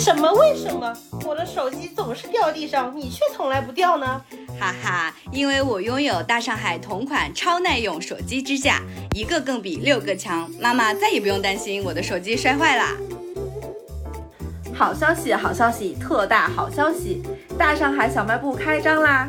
[0.00, 0.32] 什么？
[0.32, 0.96] 为什么
[1.26, 4.22] 我的手机总是掉地上，你却从来不掉呢？
[4.58, 8.80] 哈哈，因为我拥有大上海同款超耐用手机支架，
[9.14, 12.96] 一个更比六个强，妈妈再也不用担心我的手机摔坏啦。
[14.74, 17.22] 好消息，好消息，特大好消息！
[17.58, 19.28] 大上海小卖部开张啦！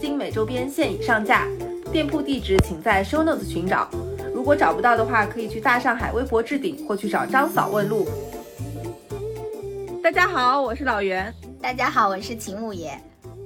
[0.00, 1.48] 精美周边现已上架，
[1.90, 3.90] 店铺地址请在 show notes 寻找。
[4.32, 8.06] 如果找不到的话，可以去大上海微博置顶或去找张嫂问路。
[10.02, 11.32] 大家好，我是老袁。
[11.62, 12.90] 大家好，我是秦五爷。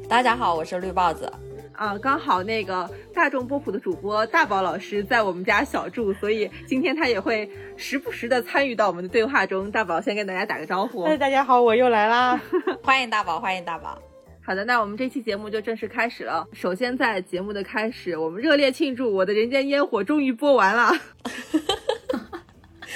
[0.08, 1.30] 大家好，我是绿豹子。
[1.74, 9.70] 啊，刚好那个大众波普的主播大宝老师在我们家小住，所以今天他也会时不时的参与到我们的对话中。
[9.70, 11.02] 大宝先跟大家打个招呼。
[11.02, 12.40] 哎 大家好，我又来啦！
[12.82, 13.98] 欢迎大宝，欢迎大宝。
[14.42, 16.46] 好的，那我们这期节目就正式开始了。
[16.54, 20.90] 首先，在节目的开始，我们热烈庆祝我的人间烟火终于播完了。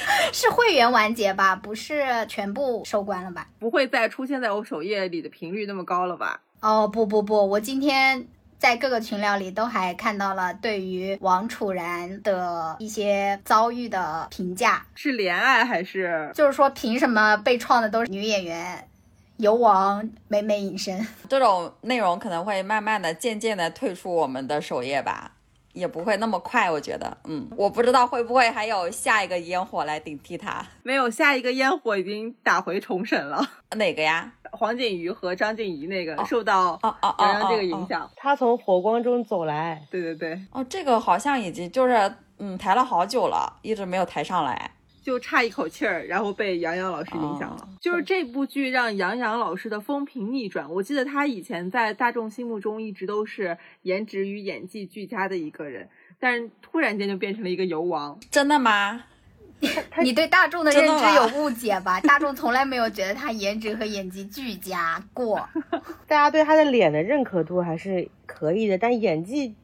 [0.33, 1.57] 是会员完结吧？
[1.57, 3.47] 不是全部收官了吧？
[3.59, 6.41] 不会再出现在我首页里的频率那么高了吧？
[6.61, 8.27] 哦，不不不，我今天
[8.59, 16.31] 在各个群聊里都还看到了对于王楚然的一些遭遇的评价，是怜爱还是？
[16.35, 18.87] 就是说凭什么被创的都是女演员，
[19.39, 21.07] 游王美美隐身？
[21.29, 25.33] 这种内容可能会慢慢的、渐渐的退出我们的首页吧。
[25.73, 30.65] 也不会那么快，我觉得，嗯，我不知道会不会还有下一个烟火来顶替他。
[30.83, 33.41] 没有，下一个烟火已经打回重审了。
[33.77, 34.33] 哪个呀？
[34.53, 36.77] 黄景瑜和张婧仪那个受到
[37.19, 39.81] 杨洋这个影响，他从火光中走来。
[39.91, 40.41] 对对对。
[40.51, 44.73] 哦，这个好像已经就是嗯抬了好久了，一直没有抬上来。
[45.03, 47.69] 就差一口气儿，然后被杨洋老师影响了。
[47.81, 50.71] 就是这部剧让杨洋老师的风评逆转。
[50.71, 55.89] 我记得他以前在大众心目中一直都是颜值与演技俱佳的一个人，
[56.19, 58.19] 但是突然间就变成了一个油王。
[58.31, 59.05] 真的吗？
[60.03, 62.01] 你对大众的认知有误解吧？
[62.01, 65.47] 大众从来没有觉得他颜值和演技俱佳过。
[66.09, 69.55] 大家对他的脸的认可度还是可以的，但演技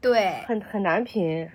[0.00, 1.48] 对很很难评。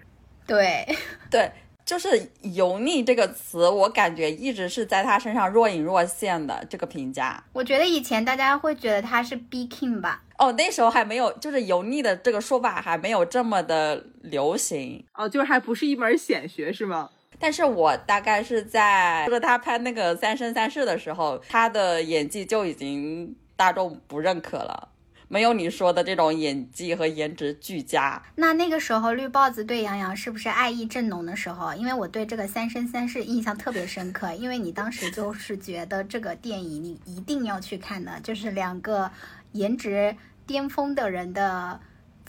[0.45, 0.85] 对
[1.29, 1.51] 对。
[1.87, 7.41] 就是油腻这个词，我感觉一直是在他身上若隐若现的这个评价。
[7.53, 10.21] 我觉得以前大家会觉得他是 B King 吧？
[10.37, 15.01] 哦，那时候还没有，就是油腻的这个说法还没有这么的流行。
[15.13, 17.09] 哦，就是还不是一门显学是吗？
[17.39, 24.89] 但是我大概是在就是他拍那个《三生三世》的时候，他的演技就已经大众不认可了。
[25.27, 28.21] 没有你说的这种演技和颜值俱佳。
[28.35, 31.73] 那那个时候绿豹子对杨洋是不是爱意正浓的时候？
[31.73, 39.11] 因为我对这个《三生三世》印象特别深刻，因为你当时就是觉得这个电影你一定要去看的，就是两个
[39.51, 40.15] 颜值
[40.45, 41.79] 巅峰的人的。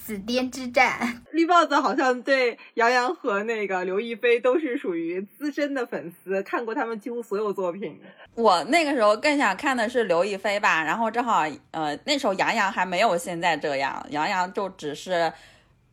[0.09, 8.01] 紫巅之战，绿帽子好像对杨洋和那个刘亦菲都是属于资深的粉丝，看过他们几乎所有作品。
[8.35, 15.31] 我那个时候更想看的是刘亦菲吧，然后正好呃那时候杨洋还没有现在这样，杨洋就只是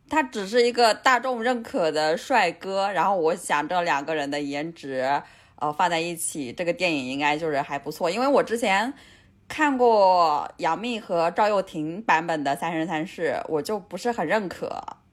[0.08, 5.04] 他只是一个大众认可的帅哥，然后我想这两个人的颜值
[5.56, 8.94] 呃放在一起，这个电影应该就是还不错，因为我之前。
[9.48, 14.68] 看过杨幂和赵又廷版本的《三生三世》，我就不是很认可，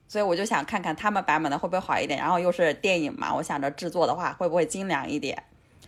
[0.08, 2.18] 所以我就想看看他们版本的会不会好一点。
[2.18, 5.40] 然后又是电影嘛，我想着制作的话会不会精良一点。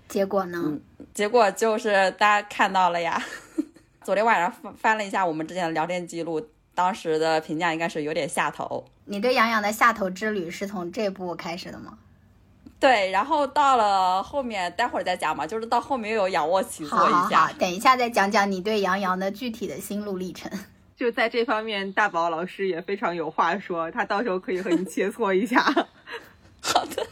[0.09, 0.63] 结果呢？
[0.65, 0.81] 嗯，
[1.13, 3.21] 结果就是大家看到了呀。
[4.05, 6.41] 昨天晚上翻翻了一下我们之前的聊天记录，
[6.77, 8.85] 当时的评价应该是有点下头。
[9.07, 11.99] 你对杨洋的下头之旅是从这部开始的吗？
[12.79, 17.51] 对，然后到了后面，待会儿再讲嘛，就是到后面又有仰卧起坐一下。
[17.59, 20.51] 等一下再讲讲你对杨洋的具体的心路历程。
[20.95, 25.61] 就在这方面，大宝老师也非常有话说，他到时候可以和你切磋一下。
[26.61, 27.07] 好的，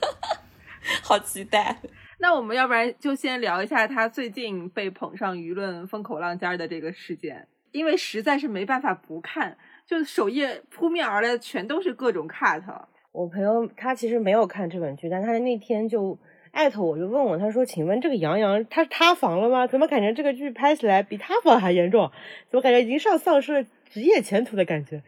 [1.02, 1.78] 好期待。
[2.18, 9.56] 那我们要不然就先聊一下他最近被捧上舆论风口浪尖的这个事件，因为实在是没办法不看，
[9.86, 12.62] 就首页扑面而来全都是各种 cut。
[13.14, 16.18] 我朋友他其实没有看这本剧，但他那天就
[16.50, 19.68] 艾特我，就问我，他说：“请问这个杨洋他塌房了吗？
[19.68, 22.10] 怎么感觉这个剧拍起来比塌房还严重？
[22.50, 25.00] 怎么感觉已经上丧失了职业前途的感觉？”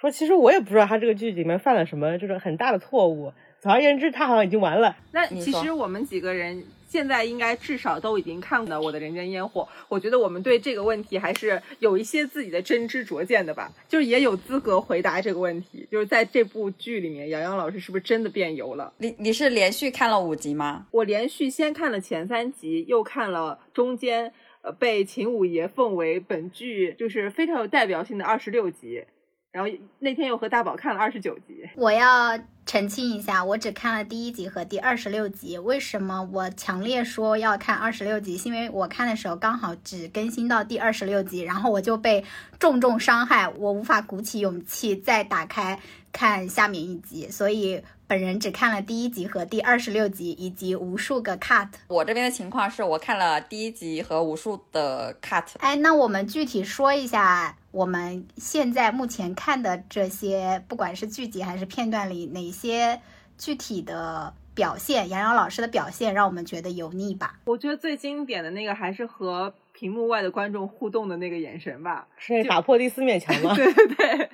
[0.00, 3.32] 说其实我也不知道他这个剧里面犯了什么，就是很大的错误。
[3.58, 4.96] 总而言之，他好像已经完了。
[5.10, 15.86] 那其实我们几个人现在应该至少都已经看过了《我的人间烟火》，我觉得我们对这个问题还是有一些自己的真知灼见的吧，就是也有资格回答这个问题。
[15.90, 18.92] 就是在这部剧里面，杨洋老师是不是真的变油了？
[18.96, 20.86] 你你是连续看了五集吗？
[20.90, 24.32] 我连续先看了前三集，又看了中间，
[24.62, 29.04] 呃，被秦五爷奉为本剧就是非常有代表性的二十六集，
[29.50, 31.68] 然后那天又和大宝看了二十九集。
[31.76, 35.56] 我要澄清一下，我只看了第一集和第二十六集。
[35.58, 38.36] 为什么我强烈说要看二十六集？
[38.36, 42.24] 是因为我看的时候刚好只更新到第二十六集，然后我就被
[42.58, 45.80] 重重伤害，我无法鼓起勇气再打开
[46.12, 51.68] 看下面一集，所以本人只看了第一集和第二十六集，以及无数个 cut。
[51.88, 55.44] 我这边的情况是我看了第一集和无数的 cut。
[55.58, 63.00] 哎，那我们具体说一下，我们现在目前看的这些，不管是剧集还是片段里，哪些
[63.36, 67.38] 具体的表现，杨洋老师的表现让我们觉得油腻吧？
[67.44, 72.06] 我觉得最经典的那个还是和屏幕外的观众互动的那个眼神吧。
[72.16, 73.54] 是那打破第四面墙吗？
[73.56, 74.30] 对对对，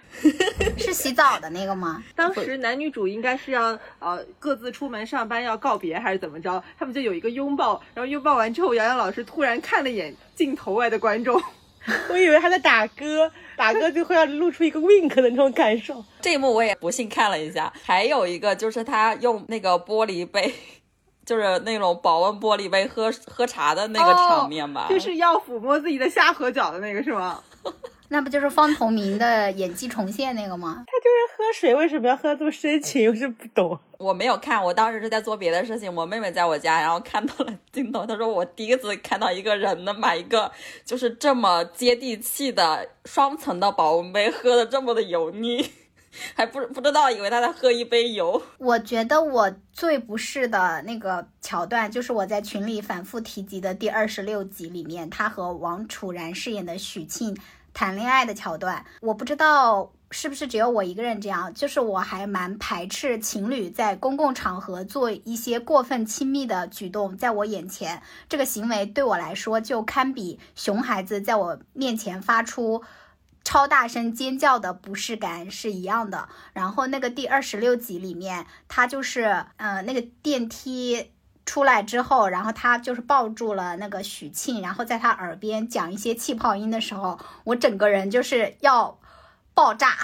[0.79, 2.03] 是洗澡的那个吗？
[2.15, 11.39] 当时男女主应该是要呃各自出门上班要告别还是怎么着，他们就有一个拥抱，然后拥抱完之后，杨洋老师突然看了眼镜头外的观众，
[12.11, 16.05] 我以为他在打歌，打歌就会要露出一个 wink 的那种感受。
[16.21, 20.53] 这一幕我也不幸看了一下，还有一个就是他用那个玻璃杯，
[21.27, 24.87] 就是那种保温玻璃杯喝喝茶的那个场面吧。
[24.89, 27.43] 就是要抚摸自己的下颌角的那个是吗？
[28.09, 30.85] 那不就是方同明的演技重现那个吗？
[30.87, 33.11] 他就是喝水，为什么要喝这么深情？
[33.11, 33.79] 我是不懂。
[33.99, 35.93] 我没有看，我当时是在做别的事情。
[35.93, 40.53] 我妹妹在我家，然后看到了镜头，她说我第一次看到一个人能把一个
[40.85, 45.71] 就是这么接地气的双层的保温杯喝的这么的油腻，
[46.35, 48.43] 还不不知道以为他在喝一杯油。
[48.59, 57.35] 我觉得我最不适的那个桥段，就是我在群里反复提及的第二十六集里面，他和王楚然饰演的许沁
[57.75, 58.87] 谈恋爱的桥段。
[59.03, 72.83] 我不知道是不是只有我一个人这样，就是我还蛮排斥情侣在公共场合做一些过分亲密的举动，在我眼前，这个行为对我来说就堪比熊孩子在我面前发出。
[73.47, 76.31] 超大声尖叫的不适感是一样的。
[76.55, 81.11] 然后那个第二十六集里面，他就是呃那个电梯
[81.47, 88.99] 出来之后，然后他就是抱住了那个许沁，然后在他耳边讲一些气泡音的时候，我整个人就是要
[89.53, 89.97] 爆炸。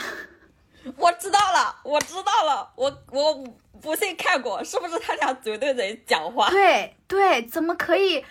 [0.96, 3.44] 我知道了，我知道了，我我
[3.82, 6.48] 不信看过，是不是他俩嘴对嘴讲话？
[6.50, 8.24] 对对，怎么可以？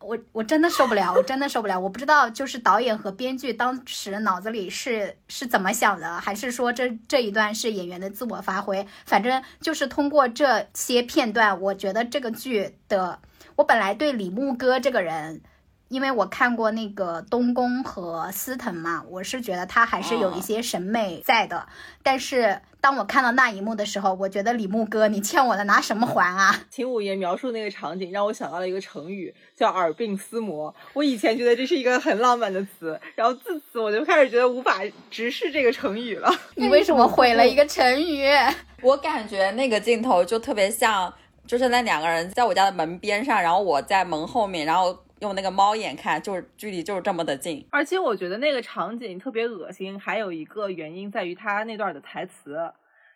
[0.00, 1.78] 我我真的受不了，我真的受不了。
[1.78, 8.86] 我不知道，就是导演和编剧当时脑子里是是怎么想的，还是说这这一段是演员的自我发挥？
[9.04, 13.18] 反正就是通过这些片段，我觉得这个剧的，
[13.56, 15.40] 我本来对李牧歌这个人。
[15.88, 21.66] 因为我看过那个东宫和司藤嘛，我是觉得他还是有一些审美在的。
[22.02, 26.60] 但是当我看到那一幕的时候，我觉得李牧哥，你欠我的拿什么还啊？
[26.70, 30.74] 秦五爷描述那个场景，让我想到了一个成语，叫耳鬓厮磨。
[30.92, 36.30] 我以前觉得这是一个很浪漫的词，然后自此我就开始觉得无法直视这个成语了。
[36.54, 38.26] 你为什么毁了一个成语？
[38.82, 41.10] 我感觉那个镜头就特别像，
[41.46, 44.94] 就是那两个人在我家的门边上，然后我在门后面，然后。
[45.20, 49.98] 用那个猫眼看，就是距离就是这么的近，而且我觉得那个场景特别恶心。
[49.98, 52.56] 还有一个原因在于他那段的台词，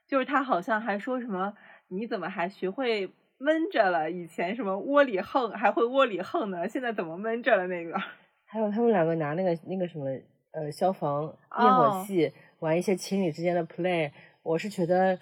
[0.09, 1.53] 就是他好像还说什么
[1.89, 4.11] “你怎么还学会闷着了？
[4.11, 7.97] 以前什么窝里横还会窝里横呢，现在怎么闷着了？”那个，
[8.47, 10.07] 还有他们两个拿那个那个什么
[10.53, 11.25] 呃消防
[11.59, 14.11] 灭火器玩一些情侣之间的 play，
[14.43, 15.19] 我是觉得。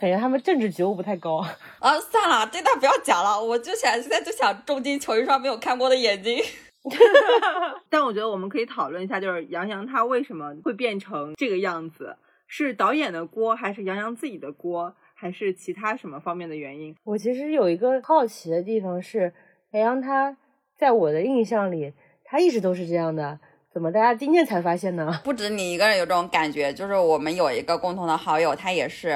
[0.00, 1.36] 感觉他们政治觉悟不太高
[1.78, 2.00] 啊！
[2.00, 3.38] 算了，这段不要讲了。
[3.38, 6.42] 我就想现在就想重金求一双没有看过的眼睛。
[7.90, 12.16] 但我觉得我们可以讨论一下，就是杨洋他为什么会变成这个样子？
[12.48, 16.96] 是导演的锅，还是杨洋自己的锅，还是其他什么方面的原因？
[17.04, 19.30] 我其实有一个好奇的地方是，
[19.72, 20.34] 杨洋他
[20.78, 21.92] 在我的印象里，
[22.24, 23.38] 他一直都是这样的。
[23.70, 25.12] 怎么大家今天才发现呢？
[25.22, 29.14] 不止你一个人有这种感觉，就是我们有一个共同的好友，他也是。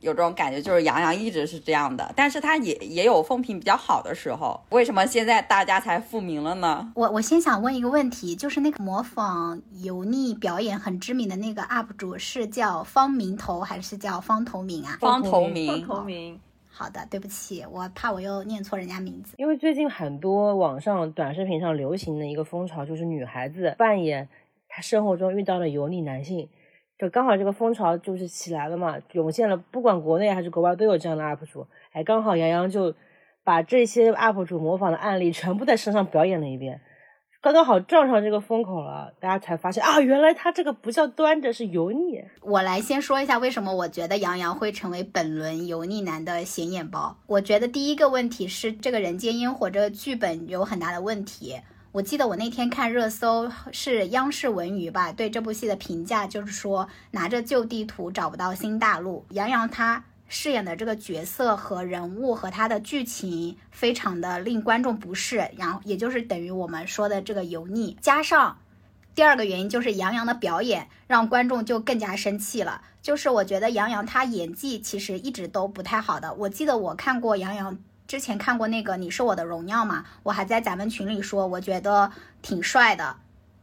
[0.00, 4.60] 有这种感觉，就是杨洋一直是这样的，但是他也也有风评比较好的时候。
[4.70, 6.90] 为什么现在大家才复明了呢？
[6.94, 14.96] 我我先想问一个问题，就是那个模仿油腻表演很知名的那个 UP 主是叫方明头还是叫方头明啊？
[15.00, 16.40] 方头明，方头明。
[16.72, 19.34] 好的，对不起，我怕我又念错人家名字。
[19.36, 24.26] 因为最近很多网上短视频上流行的一个风潮，就是女孩子扮演
[24.66, 26.48] 她生活中遇到的油腻男性。
[27.00, 32.94] 就刚好这个风潮就是起来了嘛，涌现了，不管国内还是国外都有这样的 UP 主，哎，刚好杨洋就
[33.42, 36.82] 把这些 UP 主模仿的案例 全部在身上表演了一遍。
[37.42, 42.22] 刚刚好撞上这个风口了，大家才发现啊，原来他这个不叫端着，是油腻。
[42.42, 47.16] 我来先说一下为什么我觉得杨洋会成为本轮油腻男的显眼包。
[47.26, 51.56] 我觉得第一个问题是这个《人间烟火》这个剧本有很大的问题。
[51.92, 59.24] 我记得我那天看热搜是央视文娱吧，对这部戏的评价就是说拿着旧地图找不到新大陆。
[59.30, 60.04] 杨洋他。
[60.32, 68.56] 饰演的这个角色和人物和他的剧情非常的令观众不适，然后也就是等于我们说的这个油腻，加上
[69.12, 72.82] 第二个原因就是杨洋的表演让观众就更加生气了。
[73.02, 76.32] 就是我觉得杨洋他演技其实一直都不太好的。
[76.34, 77.76] 我记得我看过杨洋
[78.10, 82.10] 之前看过那个《你是我的荣耀》嘛，我还在咱们群里说我觉得
[82.42, 83.14] 挺帅的。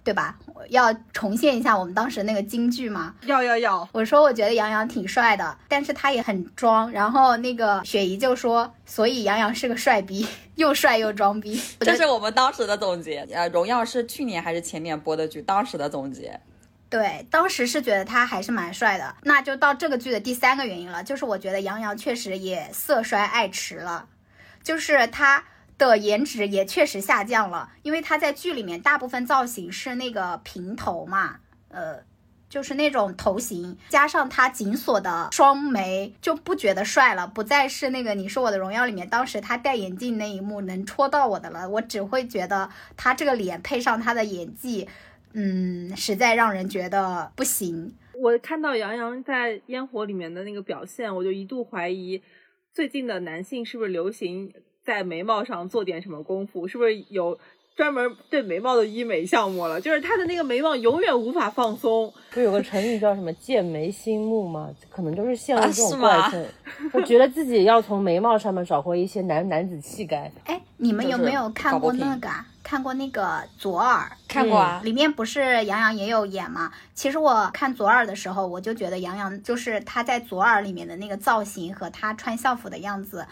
[0.05, 0.37] 对吧？
[0.69, 3.13] 要重现一下我们当时那个京剧嘛？
[3.25, 3.89] 要要要！
[3.91, 6.89] 我说我觉得杨洋挺帅的，但是他也很装。
[6.93, 10.25] 然后那个雪姨就说，所以杨洋是个帅逼，
[10.55, 11.61] 又帅又装逼。
[11.81, 13.27] 这是我们当时的总结。
[13.33, 15.41] 呃，荣耀是去年还是前年播的剧？
[15.41, 16.39] 当时的总结。
[16.89, 19.13] 对，当时是觉得他还是蛮帅的。
[19.23, 24.05] 那就到这个剧的第三个原因了，就是我觉得杨洋确实也色衰爱弛了，
[24.67, 25.43] 就是他。
[25.77, 31.35] 的颜值也确实下降了，因为他在剧里面大部分造型是那个平头嘛，
[31.67, 31.99] 呃，
[32.49, 44.89] 就是那种头型，加上他紧锁的双眉，就不觉得帅了，不再是那个《你是我的荣耀》里面当时他戴眼镜那一幕能戳到我的了，我只会觉得他这个脸配上他的演技，
[45.33, 47.93] 嗯，实在让人觉得不行。
[48.19, 52.19] 我看到杨洋在《烟火》里面的那个表现，我就一度怀疑
[52.77, 54.53] 最近的男性是不是流行。
[54.85, 57.39] 在眉毛上做点什么功夫，是不是有
[57.75, 59.81] 专门对眉毛的医美项目了？
[59.81, 62.13] 就是他的那个眉毛永远无法放松。
[62.29, 64.69] 不有个成语叫什么“剑眉星目”吗？
[64.91, 66.45] 可能就是陷入这种怪症，
[66.93, 70.31] 我觉得自己要从眉毛上面找回一些男男子气概。
[70.45, 72.29] 哎，你们有没有看过那个？
[72.67, 73.21] 看过那个
[73.57, 74.11] 《左耳》？
[74.27, 76.69] 看过啊，里面不是杨洋也有演吗？
[76.93, 83.25] 其实我看《左耳》的时候，我就觉得杨洋就是他在《左耳》里面的那个造型和他穿校服的样子。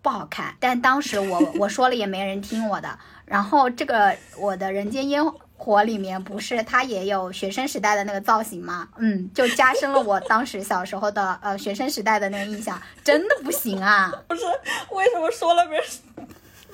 [0.00, 2.98] 不好看，但当时我 我说了也没人听我的。
[3.26, 5.22] 然后这个我的人间烟
[5.56, 8.88] 火里面不是他也有学生时代的那个造型吗？
[8.96, 14.10] 嗯，就加深了我当时小时候的呃学生时代的那个印象，真的不行啊！
[14.26, 14.42] 不是
[14.90, 15.86] 为什么说了别人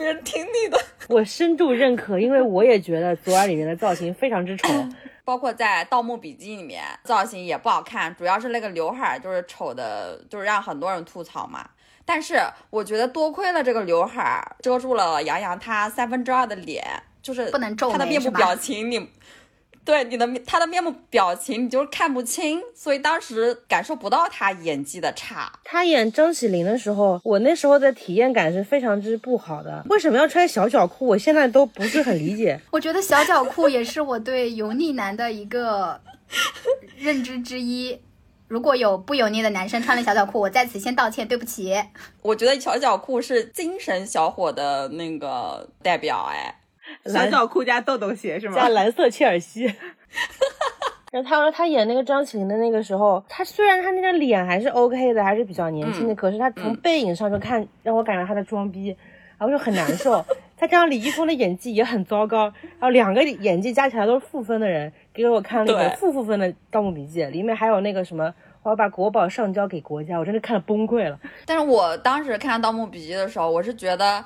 [0.01, 0.79] 别人听你的？
[1.09, 4.69] 我深度认可，因为我也觉得左耳里面的造型非常之丑，
[5.25, 11.69] 包括在《盗墓笔记》里面造型也不好看，主要是那个刘海就是丑的，就是让很多人吐槽嘛。
[12.07, 12.41] 但是
[12.71, 16.83] 我觉得多亏了这个刘海遮住了杨洋他三分之二的脸，
[17.21, 19.07] 就是不能皱他的面部表情，你
[19.85, 25.53] 对你的他的面部表情你就是看不清，所以当时感受不到他演技的差。
[25.65, 29.85] 他演张起灵的时候，我那时候的体验感是非常之不好的。
[29.89, 31.07] 为什么要穿小脚裤？
[31.07, 32.61] 我现在都不是很理解。
[32.71, 36.01] 我觉得小脚裤也是我对油腻男的一个
[36.99, 38.01] 认知之一。
[38.49, 41.73] 如果有不油腻的男生穿了小脚裤，我在此先道歉，对不起。
[42.21, 46.53] 我觉得小脚裤是精神小伙的那个代表，哎，
[47.07, 48.55] 小脚裤加豆豆鞋是吗？
[48.55, 49.65] 加蓝色切尔西。
[51.13, 58.97] 然后他说他演那个张起灵的那个时候，他虽然他那个脸还是 OK 的，还是比较年轻的，可是他从背影上就看让我感觉他在装逼，
[59.37, 60.25] 然后就很难受。
[60.57, 64.93] 他加上李易峰的演技也很糟糕，然后两个演技加起来都是负分的人。
[65.13, 68.33] 给我看那个负负分的《盗墓笔记》，里面还有那个什么，
[68.63, 71.19] 我要把国宝上交给国家，我真的看了崩溃了。
[71.45, 74.25] 但是我当时看《盗墓笔记》的时候，我是觉得，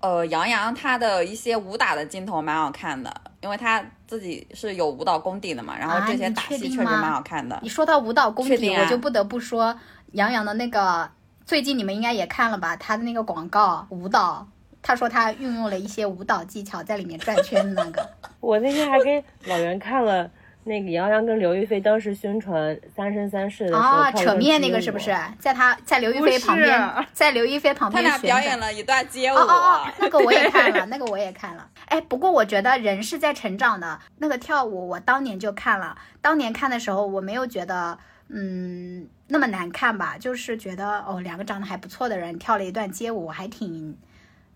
[0.00, 7.58] 呃，杨洋他的一些武打的镜头蛮好看的，因为他自己是有舞蹈功底的嘛，然后这些打戏确实蛮好看的。
[7.62, 9.78] 你说到舞蹈功底，我就不得不说
[10.12, 11.10] 杨洋的那个，
[11.44, 12.74] 最近你们应该也看了吧？
[12.76, 14.46] 他的那个广告舞蹈。
[14.82, 18.10] 他说他运用了一些舞蹈技巧在里面转圈的那个。
[18.40, 20.30] 我那天还给老袁看了
[20.70, 25.12] 那个杨洋跟刘亦菲当时宣传《三生三世》的时候啊，扯面那个是不是？
[25.40, 29.34] 在他在刘亦菲旁边，在刘亦菲旁边，他俩表演了一段街舞。
[29.34, 31.68] 哦哦哦，那个我也 看了，那个我也看了。
[31.86, 33.98] 哎，不过我觉得人是在成长的。
[34.18, 37.98] 那个跳舞我当年就看了，当年看的时候我没有觉得
[38.28, 43.98] 嗯那么难看吧，就是觉得哦两个长得还不错的人跳了一段街舞，还挺。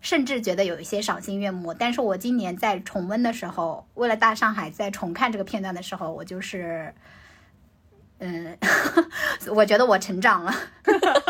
[0.05, 6.95] 甚至觉得有一些赏心悦目，但是我今年在重温的时候，为了大上海在重看这个片段的时候，我就是，
[8.19, 8.55] 嗯，
[9.57, 10.53] 我觉得我成长了。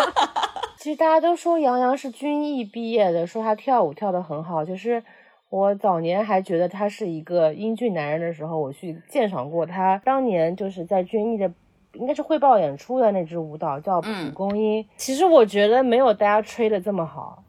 [0.77, 4.65] 其实大家都说杨洋是军艺毕业的，说他跳舞跳得很好。
[4.65, 5.05] 就是
[5.51, 11.49] 我早年还觉得他是一个英俊男人的时候，我去鉴赏过他当年就是在军艺的
[11.93, 14.85] 应该是汇报演出的那支舞蹈叫蒲嗯公英。
[14.97, 17.44] 其实我觉得没有大家吹的这么好，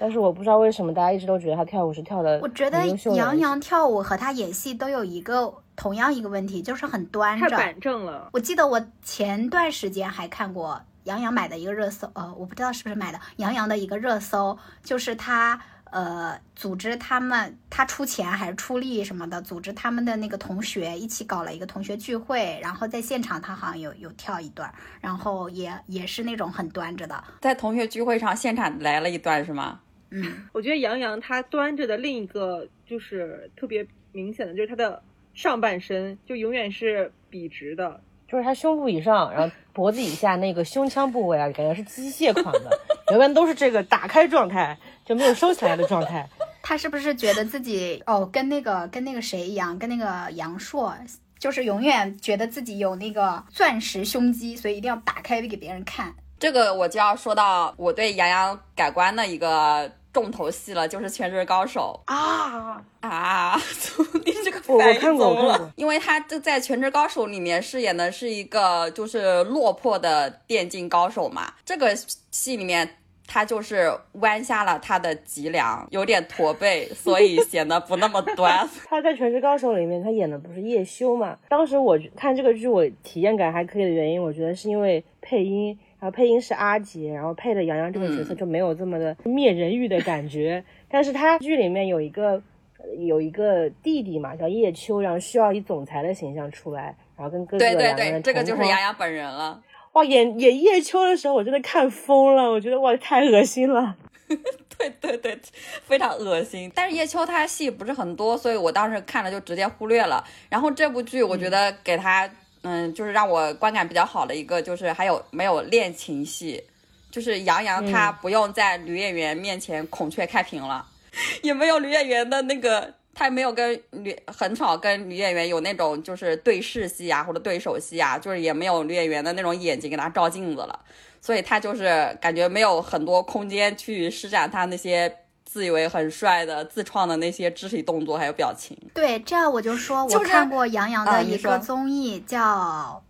[0.00, 7.50] 但是我不知道为什么大家一直都觉得他跳舞是跳的我觉得杨洋跳舞和他演戏都有一个同样一个问题，就是很端着。
[7.50, 8.30] 太板正了。
[8.32, 29.80] 我记得我前段时间还看过杨洋买的一个热搜，呃，我不知道是不是买的杨洋的一个热搜，就是他呃组织他们，他出钱还是出力什么的，组织他们的那个同学一起搞了一个同学聚会，然后在现场他好像有有跳一段，然后也也是那种很端着的，在同学聚会上现场来了一段是吗？
[30.10, 35.02] 嗯，我觉得杨洋他端着的另一个就是特别明显的，就是他的
[35.34, 42.78] 上半身就永远是笔直的，就是他胸部以上，然后脖子以下那个胸腔部位啊，感觉是机械款的，
[43.12, 46.28] 永远都是这个打开状态，就没有收起来的状态。
[46.62, 50.94] 他是不是觉得自己哦跟那个跟那个谁一样，跟那个杨烁。
[51.38, 56.14] 就是永远觉得自己有那个钻石胸肌，所以一定要打开给别人看。
[56.38, 63.60] 这个我就要说到我对杨洋改观的一个重头戏了，就是《全职高手啊，》啊！
[64.24, 71.94] 你这个反应看过怎么了我看过因为他就在《全职高手》里面饰演的是一个就是落魄的电竞高手嘛，这个
[72.30, 72.96] 戏里面。
[73.32, 78.68] 他就是弯下了他的脊梁，有点驼背，所以 显得不那么端。
[78.88, 81.38] 他在《全职高手》里面，他演的不是叶修嘛？
[81.48, 90.64] 当时我看这个剧，我体验感还可以的原因，我觉得是因为配音，然后配音是阿杰，然后配的杨洋这个角色就没有这么的灭人欲的感觉。
[90.90, 92.42] 但是他剧里面有一个
[92.78, 99.62] 呃有一个弟弟嘛，叫叶秋，然后需要以总裁的形象出来，然后跟哥哥对对两个人对，这个就是杨洋本人了。
[99.92, 103.96] 哇，演演叶秋的时候，我真的看疯了，我觉得哇太恶心了。
[104.78, 105.38] 对对对，
[105.82, 106.70] 非常恶心。
[106.74, 110.24] 但是叶秋他戏不是很多，所以我当时看了就直接忽略了。
[110.48, 112.30] 然后这部剧我觉得给他，
[112.62, 116.62] 嗯，就是让我观感比较好的一个，就是还有没有恋情戏，
[117.10, 120.86] 就是杨洋他不用在女演员面前孔雀开屏了，
[121.42, 122.94] 也没有女演员的那个。
[123.12, 130.80] 他也没有跟女很少跟女演员有那种就是对视戏啊或者对手戏啊，就是也没有女演员的那种眼睛给他照镜子了。
[131.20, 135.12] 所以他就是感觉没有很多空间去施展他那些
[135.52, 138.78] 自以为很帅的自创的那些肢体动作还有表情。
[138.94, 143.02] 对，这样我就说，我就是看过杨洋的一个综艺叫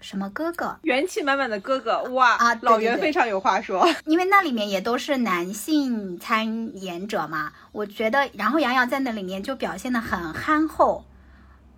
[0.00, 3.86] 什么哥哥，元气满满的哥哥，哇，啊对对对老袁非常有话说。
[4.06, 11.04] 因为那里面也都是男性参演者嘛，我觉得，然后杨洋在那里面就表现的很憨厚。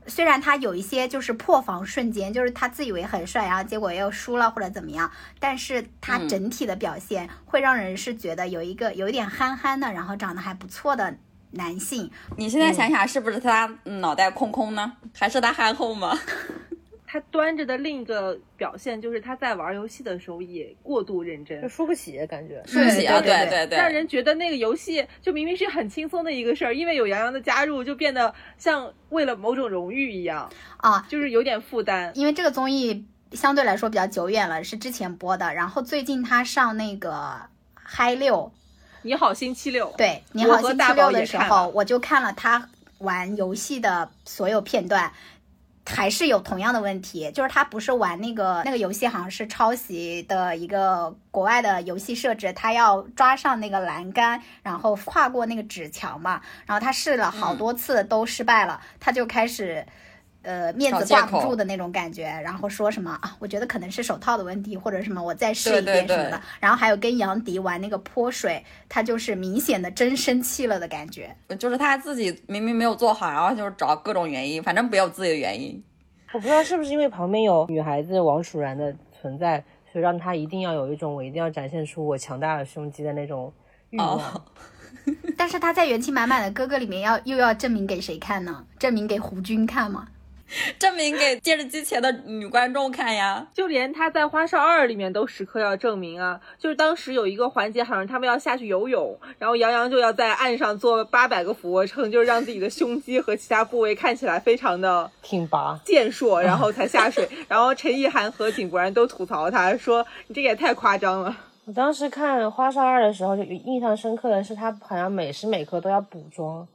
[0.07, 11.17] 虽然他有一些就是破防瞬间，就是他自以为很帅，然后结果又输了或者怎么样，但是他嗯整体的表现会让人是觉得有一个有一点憨憨的，然后长得还不错的
[11.53, 12.11] 男性。
[12.37, 14.93] 你现在想想，是不是他脑袋空空呢？
[15.17, 16.19] 还是他憨厚吗？
[17.15, 22.61] 他端着的另一个表现就是他在玩游戏的时候也过度认真就，输不起感觉。
[22.67, 23.21] 输不起啊？
[23.21, 32.11] 对对对对让人觉得那个游戏就明明是很轻松的一个事儿，因为有杨洋的加入，就变得像为了某种荣誉一样，啊，就是有点负担。
[32.17, 37.43] 因为这个综艺相对来说比较久远了，是之前播的，然后最近他上那个
[37.75, 38.53] 嗨六，
[39.03, 45.13] 你好，星期六，对你好星期大六的时候，我就看了他玩游戏的所有片段。
[45.87, 59.87] 还是有同样的问题，就是他不是玩那个那个游戏，好像是抄袭的一个国外的游戏设置，他要抓上那个栏杆，然后跨过那个纸墙嘛，然后他试了好多次都失败了，他就开始。
[60.45, 63.35] 呃，面子挂不住的那种感觉，然后说什么啊？
[63.39, 66.31] 我觉得可能是手套的问题，或者什么，我再试一遍什么的。
[66.33, 71.35] 对然后还有跟杨迪玩那个泼水，他就是明显的真生气了的感觉。
[71.59, 75.83] 就是他自己明明没有做好，然后就是找各种原因，反正不有自己的原因。
[76.33, 83.53] 我不知道是不是因为旁边有女孩子王楚然的存在，所以让他一定要有一种我一定要展现出我强大的胸肌的那种
[83.91, 84.19] 欲望。
[84.19, 84.43] 哦
[85.37, 88.65] 但是他在元气满满的哥哥里面要又要证明给谁看呢？
[88.79, 90.09] 证明给胡军看吗？
[90.79, 93.47] 证明给电视机前的女观众看呀。
[93.53, 107.29] 就连他在《花少二》里面都时刻要证明啊，就是当时有一个环节，好像他们要下去游泳，然后杨洋就要在岸上做八百个俯卧撑，就是让自己的胸肌和其他部位看起来非常的挺拔，健硕，然后才下水。
[107.49, 111.37] 然后陈意涵和井柏然都吐槽他说：“你这个也太夸张了。
[111.67, 116.69] 我当时看《花少二》的时候，就印象深刻的是他好像每时每刻都要补妆，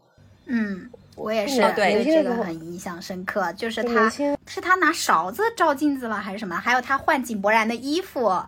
[0.48, 0.89] 嗯，
[1.20, 6.56] 我也是哦对对这个很印象深刻，就是他是他拿勺子照镜子吗还是什么？
[6.56, 8.42] 还有他换井柏然的衣服，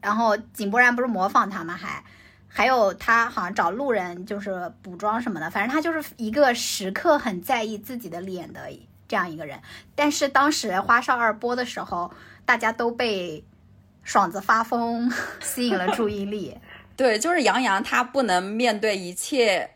[0.00, 1.74] 然后井柏然不是模仿他吗？
[1.74, 2.04] 还
[2.46, 8.60] 还有他好像找路人就是补妆什么的，反正他就是一个时刻很在意自己的脸的
[9.06, 9.60] 这样一个人。
[9.94, 12.10] 但是当时《花少二》播的时候，
[12.44, 13.42] 大家都被
[14.02, 15.10] 爽子发疯
[15.40, 16.56] 吸引了注意力。
[16.96, 19.70] 对，就是杨洋，他不能面对一切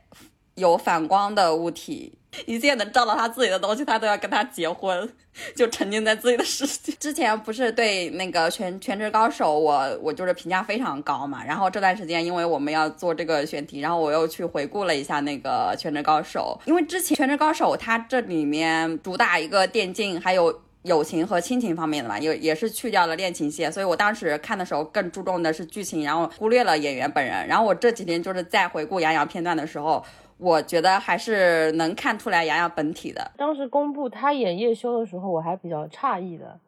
[0.57, 2.19] 有反光的物体。
[2.47, 5.07] 一切能照到他自己的东西，他都要跟他结婚，
[5.55, 6.91] 就沉浸在自己的世界。
[6.99, 11.45] 之前不是对那个全全职高手，我我就是评价非常高嘛。
[11.45, 16.59] 然后这段时间，因为我们要做这个选题，然后我又去回顾了一下那个全职高手。
[16.65, 23.71] 因为之前全职高手它这里面主打一个电竞，还有友情和亲情方面的嘛，也也是去掉了恋情线。
[23.71, 27.47] 所以我当时看的时候更注重的是剧情，然后忽略了演员本人。
[27.47, 30.03] 然后我这几天就是在回顾杨洋片段的时候。
[30.43, 33.31] 我觉得还是能看出来杨洋本体的。
[33.37, 36.59] 当时公布他演叶修的时候，我还比较诧异的，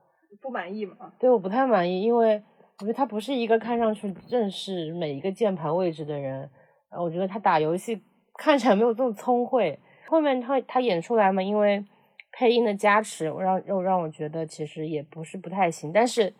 [0.40, 0.94] 不满意吗？
[1.18, 2.40] 对，我不太满意，因为
[2.78, 6.48] 我觉得他不是一个看上去认识每一个键盘位置的人。
[6.90, 8.00] 呃，我觉得他打游戏
[8.38, 9.76] 看起来没有这么聪慧。
[10.06, 11.84] 后面他他演出来嘛，因为
[12.30, 15.92] 配音的加持，让又让我觉得其实也不是不太行。
[15.92, 16.32] 但是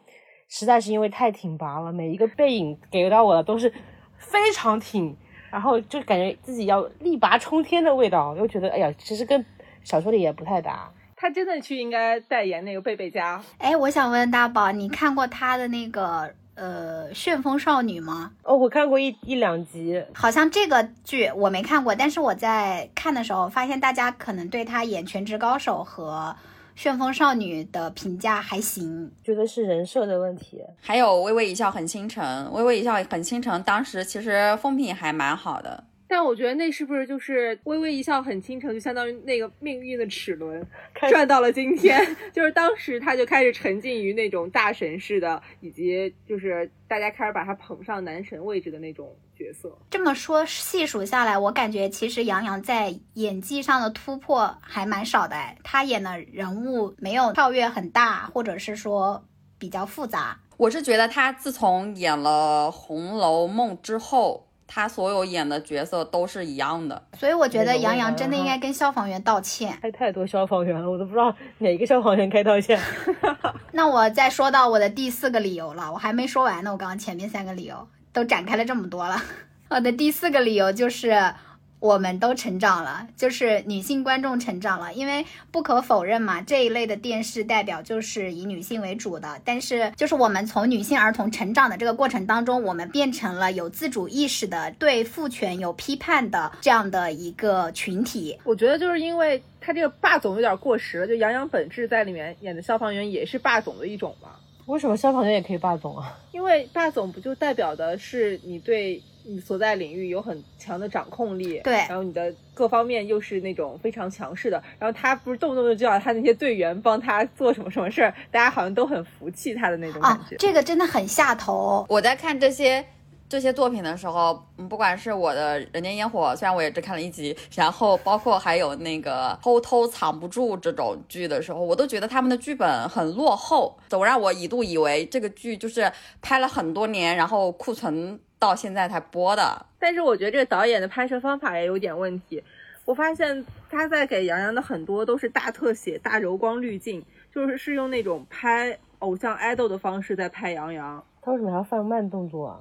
[0.49, 3.73] 实在是因为太挺拔了，每一个背影给到我的都是
[4.17, 5.17] 非常挺。
[5.55, 9.47] 然后就感觉自己要力拔冲天的味道，又觉得哎呀，其实跟
[9.85, 10.91] 小说里也不太搭。
[11.15, 13.41] 他真的去应该代言那个贝贝家。
[13.59, 18.33] 哎，我想问大宝，你看过他的那个呃《旋风少女》吗？
[18.43, 26.35] 哦，我看过一一两集，好像这个剧我没看过，但是我在看的时候发现大家可能对他演《全职高手》和。
[26.75, 30.63] 旋风少女的评价还行，觉得是人设的问题。
[30.81, 35.85] 还有微微一笑很倾城，微微一笑很倾城，当时其实风评还蛮好的。
[36.17, 40.65] 但我觉得那是不是就是微微一笑很倾城，就相当于那个命运的齿轮
[41.11, 42.01] 转到了今天，
[42.33, 49.77] 就是当时他就开始沉浸于那种大神式的，以及就是大家开始把他捧上男神位置的那种角色。
[49.91, 59.27] 这么说细数下来，我感觉其实杨洋在演技上的突破还蛮少的，哎，他演的人物没有跳跃很大，或者是说
[59.59, 60.39] 比较复杂。
[60.57, 64.47] 我是觉得他自从演了《红楼梦》之后。
[64.67, 69.79] 他所有演的角色都是一样的，所以我觉得杨洋真的应该跟消防员道歉。
[69.83, 72.81] 太太多消防员了，我都不知道哪个消防员该道歉。
[73.73, 76.73] 那我再说到我的第四个理由了，我还没说完呢。
[76.73, 79.23] 我刚刚前面三个理由都展开了这么多了，
[79.71, 81.35] 我的第四个理由就是。
[81.81, 89.39] 我们都成长了，就是女性观众成长了，因为不可否认嘛，这一类的电视代表就是以女性为主的。
[89.45, 98.39] 但是，就是我们从女性儿童成长的这个过程当中，我们变成了有自主意识的、对父权有批判的这样的一个群体。
[98.45, 104.31] 我觉得就是因为他这个霸总有点过时了，就杨洋本质在里面演的消防员也是霸总的一种嘛。
[104.65, 106.19] 为什么消防员也可以霸总啊？
[106.33, 109.03] 因为霸总不就代表的是你对。
[109.27, 120.37] 你所在领域有很强的掌控力，对，然后你的各方面又是那种非常强势的，然后他不是动不动就叫他那些队员帮他做什么什么事儿，大家好像都很服气他的那种感觉。
[120.37, 121.87] 这个真的很下头。
[121.89, 122.85] 我在看这些
[123.27, 138.21] 这些作品的时候，不管是我的人间烟火，虽然我也只看了一集，然后包括还有那个偷偷藏不住这种剧的时候，我都觉得他们的剧本很落后，总让我一度以为这个剧就是拍了很多年，然后库存。
[138.45, 142.43] 到现在才播的，但是我觉得这个导演的拍摄方法也有点问题。
[142.85, 147.03] 我发现他在给杨洋的很多都是大特写、大柔光滤镜，
[147.35, 151.03] 就是是用那种拍偶像 idol 的方式在拍杨洋。
[151.23, 152.61] 他为什么还要放慢动作啊？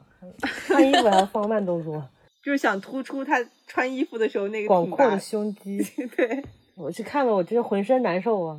[0.65, 2.01] 穿衣服还要放慢动作？
[2.41, 5.83] 就是想突出他穿衣服的时候那个广阔的胸肌。
[6.15, 6.41] 对，
[6.75, 8.57] 我去看了，我觉得浑身难受啊。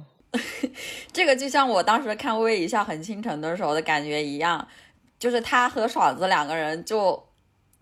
[1.13, 4.69] 这个就像我当时看《微微一笑很倾城》的时候的感觉一样。
[5.25, 7.25] 就是他和爽子两个人，就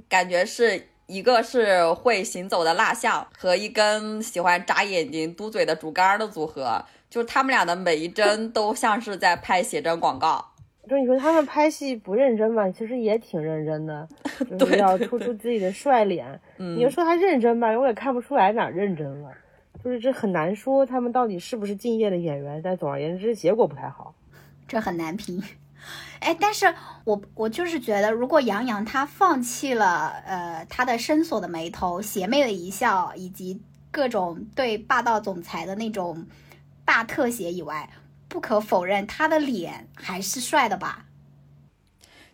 [0.08, 6.80] 感觉是一个是会行走的蜡像，和一根喜欢眨眼睛、嘟嘴的竹竿的组合。
[7.10, 10.52] 就是他们俩的每一帧 都像是在拍写真广告。
[10.88, 12.70] 就你说他们拍戏不认真吧？
[12.70, 14.08] 其实也挺认真的，
[14.56, 16.40] 就是要突出自己的帅脸。
[16.58, 19.32] 你要说他认真吧，我也看不出来哪认真了。
[19.82, 22.62] 就是这很难说他们到底是不是敬业的演员。
[22.62, 24.14] 但总而言之，结果不太好。
[24.68, 25.42] 这很难评。
[26.22, 26.72] 哎，但是
[27.04, 36.26] 我我就是觉得，如果杨洋他放弃了呃他的深锁的眉头、邪魅的一笑，以及各种对霸道总裁的那种
[36.84, 37.90] 大特写以外，
[38.28, 41.06] 不可否认他的脸还是帅的吧？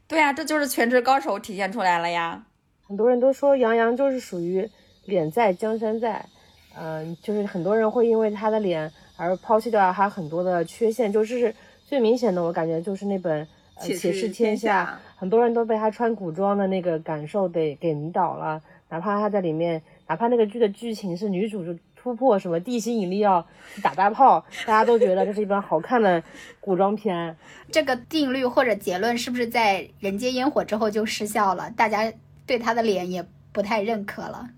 [0.06, 2.44] 对呀，这就是全职高手体现出来了呀。
[2.86, 4.70] 很多人都说杨洋就是属于
[5.06, 6.26] 脸在江山在，
[6.74, 11.54] 嗯，就是很多人会因为他的脸而抛弃掉他很多的缺陷，就是
[11.86, 13.48] 最明显的，我感觉就是那本。
[13.80, 18.60] 且是天下，很多人都被他穿古装的那个感受给给迷倒了。
[18.90, 26.22] 哪怕他在里面，哪怕那个剧的剧情是女主就突破什么地心引力要去打大炮，大家都觉得这是一本好看的
[26.60, 27.36] 古装片。
[27.70, 31.70] 这个定律或者结论是不是在《人间烟火》之后就失效了？
[31.76, 32.10] 大家
[32.46, 34.48] 对他的脸也不太认可了。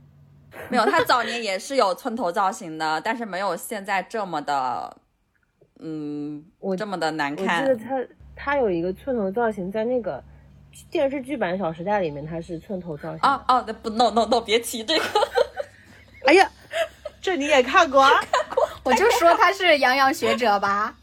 [0.69, 4.97] 没有，他早年也是有 寸头造型的，但是没有现在这么的，
[5.81, 7.75] 嗯，我这么的难我记看得。
[7.75, 7.99] 他
[8.43, 10.23] 他有一个寸头造型，在那个
[10.91, 13.19] 电视剧版《小时代》里面，他是寸头造型。
[13.21, 13.45] 啊！
[13.47, 15.05] 哦，那不，no no no，别提这个。
[16.25, 16.51] 哎呀，
[17.21, 18.11] 这你也看过啊？
[18.83, 20.97] 我就说他是杨洋学者吧。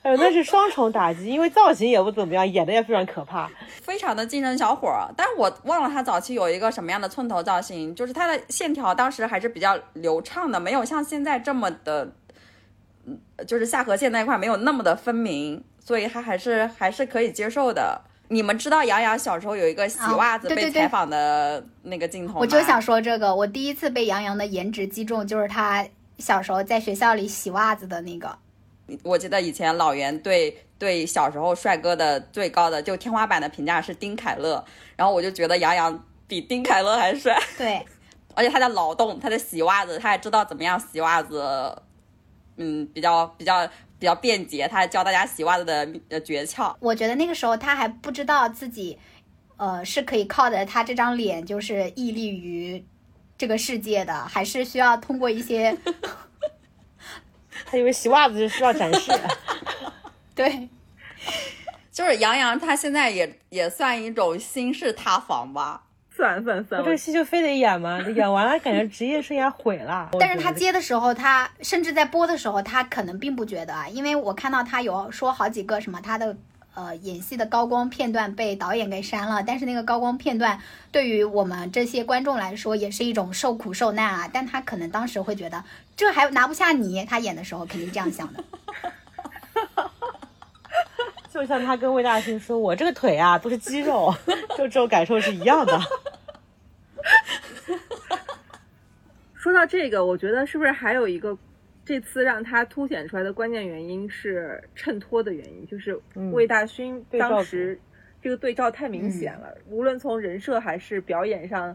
[0.00, 3.50] 哎 呦，那是双重打击，因为造型也不怎么样，演的也非常可怕。
[3.82, 12.10] 非常的精神小伙儿，但是我忘了他早期有一个什么样的寸头造型，就是他的线条当时还是比较流畅的，没有像现在这么的，
[13.04, 18.00] 嗯，就是下颌线那一块没有那么的分明，所以他还是还是可以接受的。
[18.28, 22.38] 你们知道杨洋小时候有一个洗袜子被采访的那个镜头吗？
[22.40, 25.84] 我就想说这个，我第一次被杨洋的颜值击中，就是他
[26.18, 28.38] 小时候在学校里洗袜子的那个。
[29.02, 34.64] 我记得以前老袁对对小时候帅哥的最高的就天花板的评价是丁凯乐，
[34.96, 37.36] 然后我就觉得杨洋比丁凯乐还帅。
[37.58, 37.84] 对，
[38.34, 41.42] 而且他的劳动，他的洗袜子，他还知道怎么样洗袜子，
[42.56, 43.68] 嗯，比较比较
[44.00, 46.74] 比较便捷，他还教大家洗袜子的呃诀窍。
[46.80, 48.98] 我觉得那个时候他还不知道自己，
[49.58, 52.82] 呃，是可以靠着他这张脸就是屹立于
[53.36, 55.76] 这个世界的，还是需要通过一些
[57.66, 59.12] 他以为洗袜子是需要展示。
[60.34, 60.70] 对
[61.92, 65.82] 就是杨洋，他现在也也算一种新式塌房吧。
[66.20, 67.98] 算算算，这个戏就非得演吗？
[68.14, 70.10] 演完了感觉职业生涯毁了。
[70.20, 76.36] 但是他接的时候，他甚至在播的时候，他可能并不觉得啊，因为我看到他有说好几个什么他的
[76.74, 80.60] 呃演戏的高光片段被导演给删了，但是那个高光片段
[80.92, 85.64] 对于我们这些观众来说也是一种受苦受难啊，但他可能当时会觉得
[85.96, 88.44] 这还拿不下你，他演的时候肯定这样想的。
[91.32, 94.12] 就像他跟魏大勋说：“我这个腿啊都是肌肉，
[94.58, 95.80] 就这种感受是一样的。
[99.40, 101.36] 说到这个，我觉得是不是还有一个
[101.82, 107.80] 这次让他凸显出来的关键原因是衬托的原因，就是嗯魏大勋当时
[108.20, 111.74] 这个对照太明显了，无论从人设还是表演上，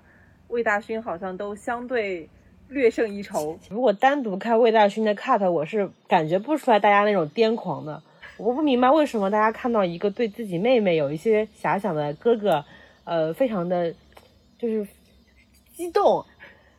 [0.50, 2.30] 魏大勋好像都相对
[2.68, 3.58] 略胜一筹。
[3.72, 8.00] 如果单独看魏大勋的 cut，我是感觉不出来大家那种癫狂的。
[8.38, 12.64] 我不明白为什么大家看到一个对自己妹妹有一些遐想的哥哥，
[13.06, 13.92] 呃，非常的
[14.60, 14.88] 就是
[15.74, 16.24] 激动。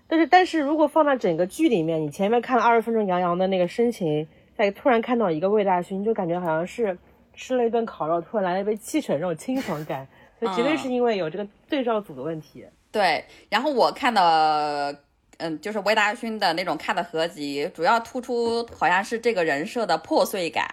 [0.08, 6.96] 但是，但是如果放在整个剧里面，你前面看了二十分钟杨洋的那个深情，再突然看到一个魏大勋，就感觉好像是
[7.34, 10.06] 吃了一顿烤肉，突然来了一杯汽水，那种清爽感。
[10.38, 12.64] 所 以绝对是因为有这个对照组的问题。
[12.92, 15.02] 对，然后我看的，
[15.38, 20.66] 嗯，就是魏大勋的那种看的合集，主要突出好像是这个人设的破碎感。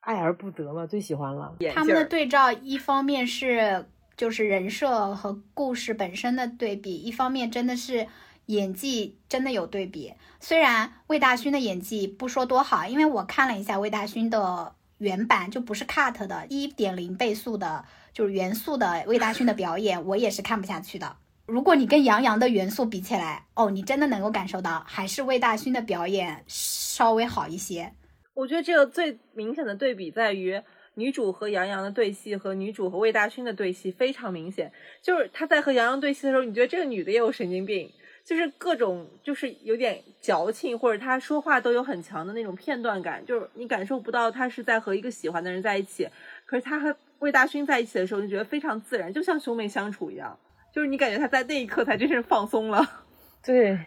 [0.00, 1.54] 爱而不得嘛，最喜欢了。
[1.74, 3.84] 他们的对照，一方面是
[4.16, 8.06] 就是人设和故事本身的对比，一方面真的是
[8.48, 10.12] 演技真的有对比。
[10.40, 21.16] 虽然魏大勋的演技不说多好，因为我看了一下魏大勋的原版，就不是 cut 的，一点零倍速的，就是原速的魏大勋的表演，我也是看不下去的。
[21.46, 27.92] 如果你跟杨洋的元素比起来，哦，你真的能够感受到，还是魏大勋的表演稍微好一些。
[28.34, 30.62] 我觉得这个最明显的对比在于
[30.94, 34.72] 女主和杨洋的对戏和女主和魏大勋的对戏非常明显。
[35.02, 37.90] 就是她在和杨洋对戏的时候，你觉得这个女的也有神经病，
[38.28, 46.06] 就是各种就是有点矫情，或者他说话都有很强的那种片段感，就是你感受不到他是在和一个喜欢的人在一起。
[46.44, 50.38] 可是他和魏大勋在一起的时候，你觉得非常自然，就像兄妹相处一样。
[50.70, 52.86] 就是你感觉他在那一刻才真是放松了。
[53.42, 53.78] 对，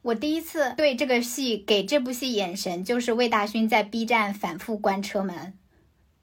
[0.00, 5.52] 我第一次对这个戏给这部戏眼神，就是魏大勋在 B 站反复关车门。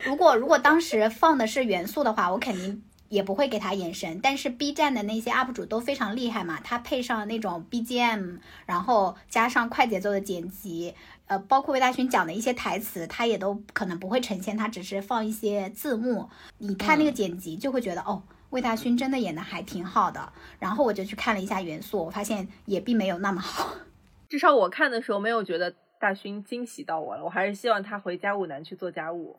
[0.04, 4.20] 如果如果当时放的是元素的话，我肯定也不会给他眼神。
[4.22, 10.94] 但是 B 站的那些 UP 主都非常厉害嘛，他配上那种 BGM，然后加上快节奏的剪辑，
[11.28, 16.30] 呃，包括魏大勋讲的一些台词，他也都可能不会呈现，他只是放一些字幕。
[16.58, 20.32] 你看那个剪辑就会觉得，哦，魏大勋真的演的还挺好的。
[20.60, 23.76] 然后我就去看了一下元素，我发现也并没有那么好。
[24.30, 29.38] 至少我看的时候没有觉得大勋惊喜到我了，我还是希望他回家务男去做家务。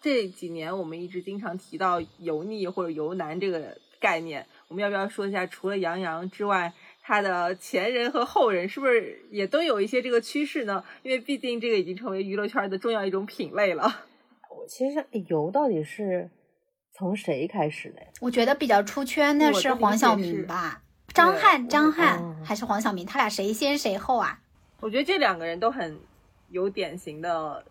[0.00, 10.84] 这几年我们一直经常提到油腻或者油男这个概念，我们要不要说一下，除了杨洋之外，他的前人和后人是不是也都有一些这个趋势呢？
[11.02, 14.04] 因为毕竟这个已经成为娱乐圈的重要一种品类了。
[14.50, 16.30] 我其实油到底是
[16.92, 18.06] 从谁开始的呀？
[18.20, 20.82] 我觉得比较出圈的是黄晓明吧，
[21.12, 24.38] 张翰，张翰哦还是黄晓明，他俩谁先谁后啊？
[24.80, 25.98] 我觉得这两个人都很
[26.50, 27.64] 有典型的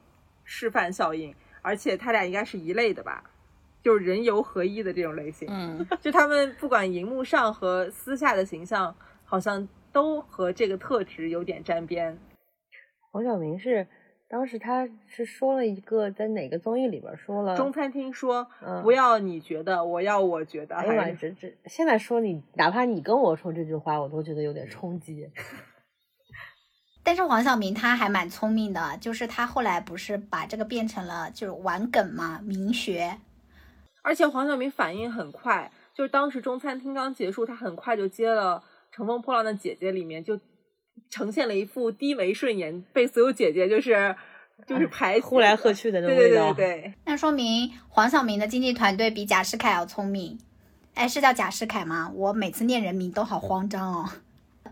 [0.44, 3.24] 示范效应，而且他俩应该是一类的吧，
[3.84, 5.48] 就是人游合一的这种类型。
[5.52, 12.18] 嗯， 就他们不管荧幕上和私下的形象，好像都和这个特质有点沾边。
[13.12, 13.88] 黄晓明是
[14.30, 25.30] 当时他是说了一个在哪个综艺里边说了中餐厅说嗯不要你觉得，我要我觉得，哎呀这这现在说你，哪怕你跟我说这句话，我都觉得有点冲击。
[27.08, 33.18] 但是黄晓明他还蛮聪明的，就是他后来不是把这个变成了就是玩梗嘛，明学。
[34.02, 38.62] 而且黄晓明反应很快，就是当时中餐厅刚结束，他很快就接了
[38.94, 40.38] 《乘风破浪的姐姐》里面，就
[41.10, 44.14] 呈现了一副低眉顺眼，被所有姐姐就是
[44.68, 46.54] 就是排呼来喝去的那对对对种味道。
[46.56, 50.38] 对对，那说明黄晓明的经纪团队比贾士凯要聪明。
[50.94, 52.12] 哎，是叫贾士凯吗？
[52.14, 54.10] 我每次念人名都好慌张哦。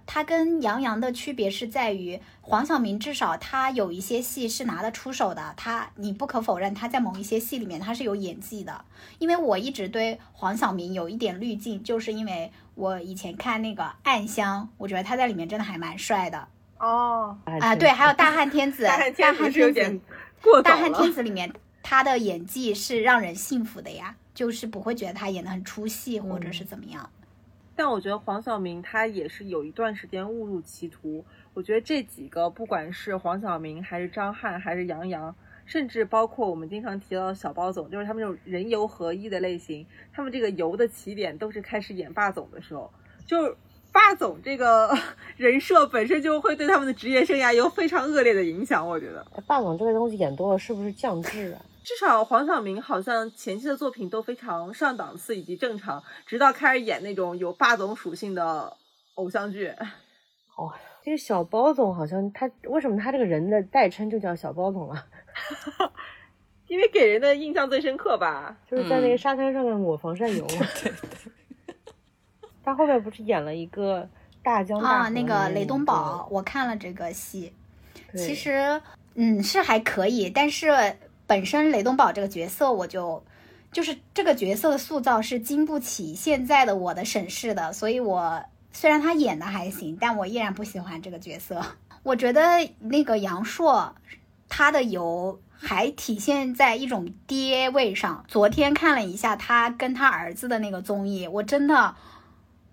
[0.05, 8.85] 他跟杨洋的区别是在于，黄晓明至少他有一些戏是拿得出手的，他你不可否认他在某一些戏里面他是有演技的。
[9.17, 17.75] 因为我一直对黄晓明有一点滤镜，就是因为我以前看那个《暗香》，我觉得他在里面真的还蛮帅的哦，啊。
[17.75, 20.05] 对，还有《大汉天子》，大汉天子是有点子
[20.41, 21.11] 过早大汉天。
[21.11, 27.09] 子里面他的演技是让人信服的呀，就是不会觉得他演的很出戏或者是怎么样。
[27.75, 31.25] 但我觉得黄晓明他也是有一段时间误入歧途。
[31.53, 35.35] 我觉得这几个，不管是黄晓明还是张翰还是杨洋，
[35.65, 42.91] 甚至包括我们经常提到的小包总，就是他们这种人油合一的类型，他们这个油的起点都是开始演霸总的时候，
[43.25, 43.55] 就
[43.91, 44.93] 霸总这个
[45.37, 48.85] 人设本身就会对他们的职业生涯有非常恶劣的影响。
[48.85, 51.61] 我觉得，霸总这个东西演多了是不是降智啊？
[51.85, 58.75] 至少黄晓明好像前期的作品都非常上档次以及正常，直到开始演那种有霸总属性的
[59.13, 59.67] 偶像剧。
[60.57, 65.05] 哦，这个小包总好像他为什么他这个人的代称就叫小包总啊？
[66.67, 68.57] 因为给人的印象最深刻吧。
[68.69, 70.65] 就是在那个嗯沙滩上面抹防晒油嘛。
[70.81, 71.75] 对对，
[72.63, 74.09] 他后面不是演了一个
[74.41, 77.53] 大江大啊，那个雷东宝，我看了这个戏，
[78.15, 78.81] 其实
[79.13, 80.71] 嗯是还可以，但是
[81.27, 83.23] 本身雷东宝这个角色我就。
[83.71, 91.61] 就是这个角色的塑造是经不起现在的我的审视的，所以我虽然他演的还行，但我依然不喜欢这个角色。
[92.01, 93.91] 我觉得那个杨烁，
[94.47, 98.23] 他的油还体现在一种爹味上。
[98.29, 101.95] 昨天看了一下他跟他儿子的那个综艺，我真的，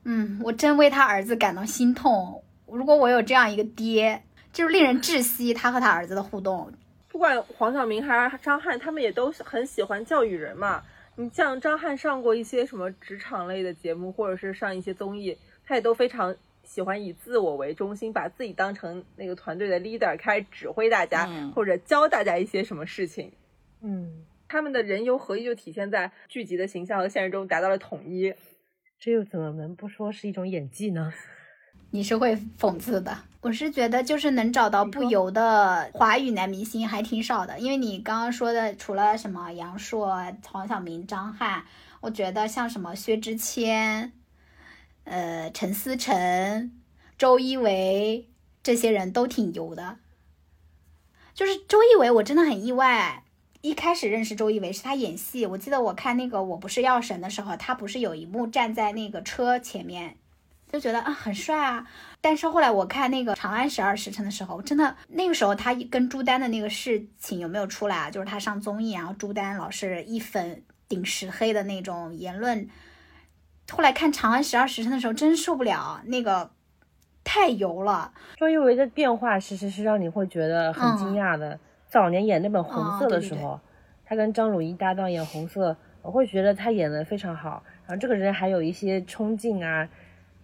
[0.05, 2.45] 嗯，我真为他儿子感到心痛。
[2.67, 5.53] 如果我有这样一个爹，就是令人窒息。
[5.53, 6.71] 他和他儿子的互动，
[7.13, 10.83] 不管黄晓明还是张翰，他们也都很喜欢教育人嘛。
[11.15, 23.31] 你像张翰上过一些什么职场类的节目，或者是上一些综艺，他也都非常喜欢以自我为中心，把自己当成那个团队的 leader，开始指挥大家、嗯或者教大家一些什么事情。
[23.83, 28.33] 嗯，他们的人游合一就体现在剧集的形象和现实中达到了统一。
[28.99, 31.13] 这又怎么能不说是一种演技呢？
[31.91, 33.19] 你是会讽刺的。
[33.43, 41.65] 我是觉得就是能找到不油的华语男明星还挺少的，因为你刚刚说的，除了什么杨烁、黄晓明、张翰，
[42.01, 44.13] 我觉得像什么薛之谦、
[45.03, 46.73] 呃陈思诚、
[47.19, 48.29] 周一围
[48.63, 49.97] 这些人都挺油的。
[51.35, 53.25] 就是周一围，我真的很意外。
[53.61, 60.17] 一开始认识周一围是他演戏，我记得我看那个《我不是药神》的时候，他不是有一幕站在那个车前面，
[60.73, 61.89] 就觉得啊很帅啊。
[62.23, 68.11] 但是后来我看那个《长安十二时辰》的时候，真的那个时候他跟朱丹的那个事情有没有出来啊？
[68.11, 72.69] 就是他上综艺，然后朱丹老是一粉顶十黑的那种言论。
[73.71, 76.51] 后来看《长安十二时辰》的时候，真受不了，那个
[77.25, 78.13] 太油了。
[78.37, 81.59] 周一围的变化其实是让你会觉得很惊讶的。
[81.89, 83.59] 早年演那本《红色》的时候，
[84.05, 87.65] 他跟张鲁一搭档演《红色》，我会觉得他演的非常好。
[87.87, 89.89] 然后这个人还有一些冲劲啊，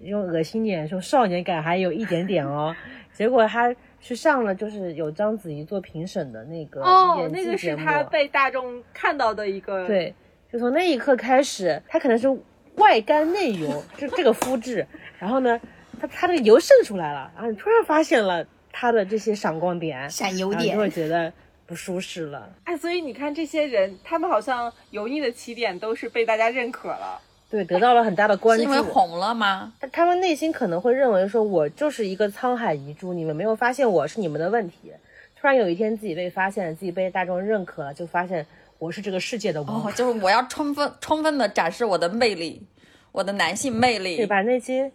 [0.00, 2.74] 用恶心点说少年感还有一点点哦。
[3.12, 10.14] 结果他去上了就是有章子怡做评审的那个哦，那个是他被大众看到的一个对，
[10.52, 12.28] 就从那一刻开始，他可能是
[12.76, 14.86] 外干内油，就这个肤质，
[15.18, 15.60] 然后呢，
[16.00, 21.32] 他他这个油渗出来了，然后你突然发现了他的这些闪光点，闪油点就会觉得
[21.66, 22.48] 不舒适了。
[22.62, 27.20] 哎，所以你看这些人，他们好像油腻的起点都是被大家认可了。
[27.50, 28.74] 对，得到了很大的关注是因。
[28.74, 29.72] 为红了吗？
[29.80, 34.92] 他他们内心可能会认为说，我就是一个沧海遗珠，你们没有发现我是你们的问题。
[35.34, 38.44] 突然有一天自己被发现了，自己被大众认可了，就发现
[38.78, 39.86] 我是这个世界的王。
[39.86, 42.66] 哦，就是我要充分充分的展示我的魅力，
[43.12, 44.16] 我的男性魅力。
[44.16, 44.92] 对，把那些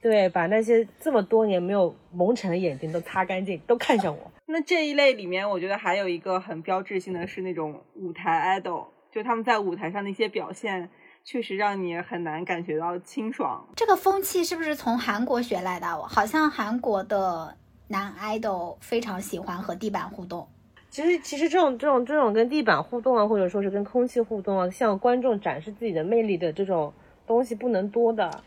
[0.00, 4.30] 对，把那些这么多年没有蒙尘的眼睛都擦干净，都看向我。
[4.46, 10.88] 那这一类里面，我觉得还有一个很标志性的是那种舞台 idol，就他们在舞台上的一些表现，
[11.24, 13.64] 确实让你很难感觉到清爽。
[13.76, 15.86] 这个风气是不是从韩国学来的？
[16.08, 17.56] 好像韩国的
[17.88, 20.48] 男 idol 非常喜欢和地板互动。
[20.90, 26.92] 其实，其实这种这种这种跟地板互动啊，或者说是跟空气互动啊，向观众展示自己的魅力的这种
[27.26, 28.42] 东西不能多的。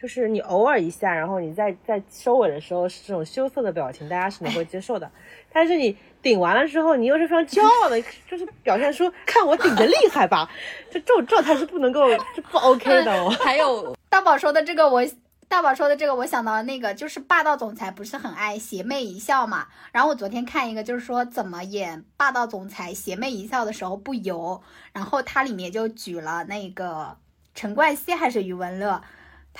[0.00, 5.10] 就是你偶尔一下，然后你在在收尾的时候是这种羞涩的表情，大家是能够接受的。
[5.52, 10.48] 但是你顶完了之后，你又是非常骄傲的， 就是表现出看我顶的厉害吧，
[10.90, 13.28] 就这种状态是不能够是不 OK 的哦。
[13.44, 15.04] 还有大宝说的这个，我
[15.48, 19.66] 大宝说的这个，我想到那个就是霸道总裁不是很爱邪魅一笑嘛？
[19.92, 24.62] 然后我昨天看一个，就是说怎么演霸道总裁邪魅一笑的时候不油，
[24.94, 27.16] 然后它里面就举了那个
[27.54, 29.02] 陈冠希还是余文乐。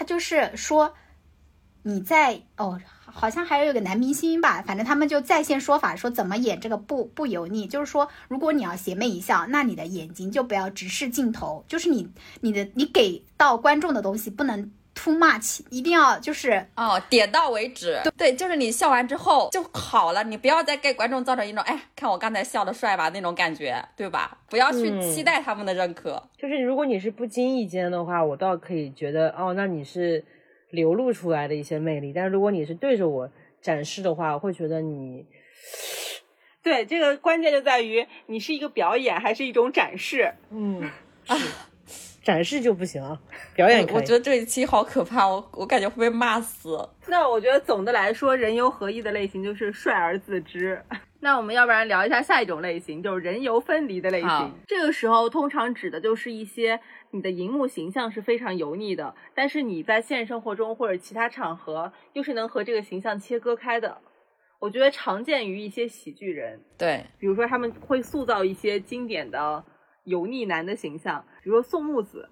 [0.01, 0.95] 他就是说，
[1.83, 14.73] 你在哦，好像还有一个男明星吧，反正他们就在线说法，说怎么演这个不不油腻，就是说，如果你要邪魅一笑，那你的眼睛就不要直视镜头，就是你你的你给到观众的东西不能。
[15.03, 17.99] Too much，一定要就是哦，点到为止。
[18.19, 24.37] 对，就是你笑完之后就好了，你不要再给观众造成一种哎，看我刚才笑的帅吧那种感觉，对吧？
[24.49, 26.23] 不要去期待他们的认可。
[26.37, 30.25] 就是如果你是不经意间的话，我倒可以觉得哦，那你是
[30.71, 32.13] 流露出来的一些魅力。
[32.13, 33.31] 但是如果你是对着我
[33.63, 35.25] 展示的话，我会觉得你，
[36.63, 40.35] 对这个关键就在于你是一个表演还是一种展示。
[40.51, 40.91] 嗯，
[41.25, 41.47] 是。
[42.31, 43.03] 展示就不行，
[43.57, 43.97] 表演可以。
[43.97, 46.89] 我觉得这一期好可怕，我我感觉会被骂死。
[47.09, 50.81] 那我觉得总的来说，人游合一的类型就是帅而自知。
[51.19, 54.53] 那我们要不然聊一下下一种类型，就是人游分离的类型。
[54.69, 56.79] 这个时候通常指的就是一些
[57.11, 63.99] 你的荧幕形象是非常油腻的，但是你在现实生活中或者其他场合又是能和这个形象切割开的。
[64.61, 69.65] 我觉得常见于一些喜剧人，对，比如说他们会塑造一些经典的。
[70.05, 72.29] 油腻男的形象，比如说宋木子，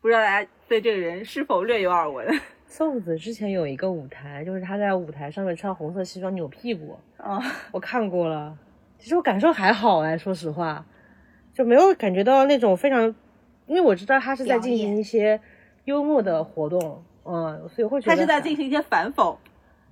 [0.00, 2.26] 不知道大家对这个人是否略有耳闻？
[2.66, 7.40] 宋木子之前有一个舞台，就是他在舞台上面穿红色西装扭屁股，啊，
[7.72, 8.56] 我看过了，
[8.98, 10.84] 其实我感受还好哎，说实话，
[11.52, 13.02] 就没有感觉到那种非常，
[13.66, 15.40] 因为我知道他是在进行一些
[15.84, 19.36] 幽默的活动，嗯，所以会觉得他是在进行一些反讽，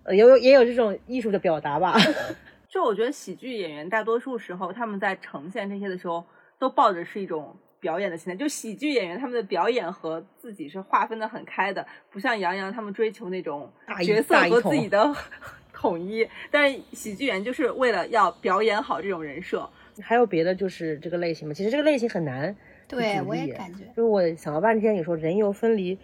[0.05, 1.97] 呃，有也有这种艺术的表达吧。
[2.69, 6.25] 就我觉得喜剧演员大多数时候他们在呈现这些的时候。
[6.61, 13.73] 都抱着是一种表演的心态，就喜剧演员他们的表演和自己是划分的很开的，不像杨洋他们追求那种
[14.05, 15.13] 角色和自己的
[15.73, 16.29] 统一。
[16.51, 19.69] 但是喜剧演员就是为了要表演好这种人设。
[20.03, 21.55] 还有别的就是这个类型吗？
[21.55, 22.55] 其实这个类型很难。
[22.87, 23.85] 对，我也感觉。
[23.89, 25.99] 就是我想了半天，你说人游分离，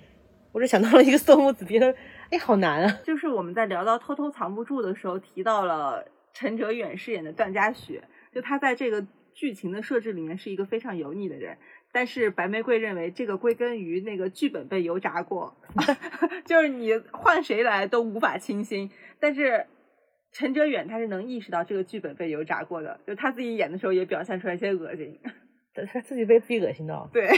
[0.52, 1.94] 我就想到了一个 宋木子，别人
[2.30, 2.98] 哎，好难啊。
[3.04, 8.02] 就是我们在聊到偷偷藏不住的时候，提到了陈哲远饰演的段嘉许，
[8.32, 9.06] 就他在这个。
[9.37, 11.59] 剧情的设置里面是一个非常油腻的人，
[11.93, 15.55] 但是白玫瑰认为这个归根于那个剧本被油炸过，
[16.47, 18.91] 就是你换谁来都无法清新。
[19.20, 19.66] 但是
[20.32, 25.20] 陈哲远他是能意识到这个剧本被油炸过的，就他自己演的时候也表现出来一些恶心，
[25.93, 27.09] 他自己被自己恶心到。
[27.12, 27.28] 对，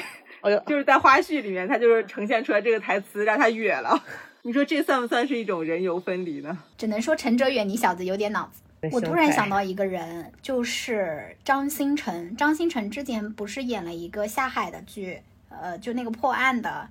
[0.42, 4.00] 哎呦，就是在花絮里面他就是呈现出来这个台词让他哕了。
[4.42, 6.56] 你说这算不算是一种人油分离呢？
[6.76, 8.62] 只能说陈哲远你小子有点脑子。
[8.92, 12.36] 我突然想到一个人，就是张新成。
[12.36, 16.88] 张新成之前不是演了一个下海的剧，呃，就那个破案的，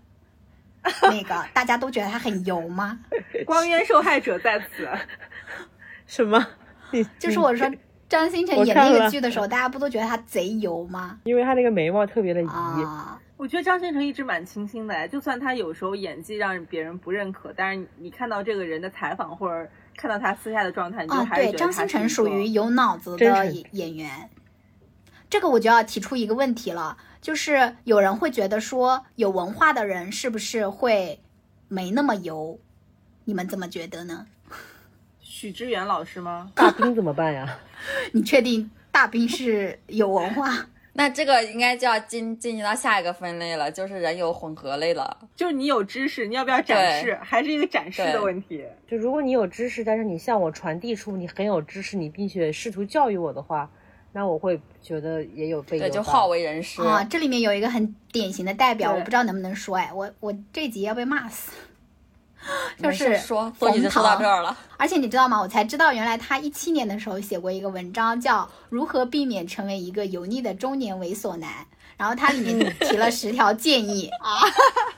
[1.03, 2.99] 那个大家都觉得他很油吗？
[3.47, 4.87] 光冤受害者在此。
[6.05, 6.45] 什么？
[7.17, 7.71] 就是我说
[8.09, 11.17] 张新成演那个剧的时候，大家不都觉得他贼油吗？
[11.23, 12.47] 因为他那个眉毛特别的移。
[13.37, 19.69] 我觉得张新成一直蛮清新的，就算他有时候演技让别人不认可，但是你看到这个人的采访或者。
[19.97, 24.29] 看到他私下的状态，你就还对张新成属于有脑子的演员。
[25.29, 31.19] 这个我就要提出一个问题了，就是有人会觉得说，有文化的人是不是会
[31.67, 32.57] 没那么油？
[33.25, 34.27] 你们怎么觉得呢？
[35.19, 36.49] 许知远老师吗？
[36.55, 37.59] 大兵怎么办呀？
[38.13, 40.67] 你确定大兵是有文化？
[40.97, 45.15] 那这个应该就要进进行到下一个分类了，就是人有混合类了。
[45.35, 48.65] 就是你有知识，你要不要展示，还是一个展示的问题。
[48.89, 53.69] 就如果你有知识，但是你向我传递出你很有知识，你并且试图教育我的话，
[54.11, 57.03] 那我会觉得也有被对，就好为人师啊。
[57.03, 61.51] 这里面有一个很典型的代表，我不知道能不能说，哎，我我这集要被骂死。
[62.81, 64.55] 就是说，都已经说到这儿了。
[64.77, 65.39] 而且你知道吗？
[65.41, 71.49] 我才知道，原来他一七年的时候写过一个文章，叫《如何避免成为一个油腻的中年猥琐男》。
[71.97, 74.37] 然后他里面提了十条建议 啊。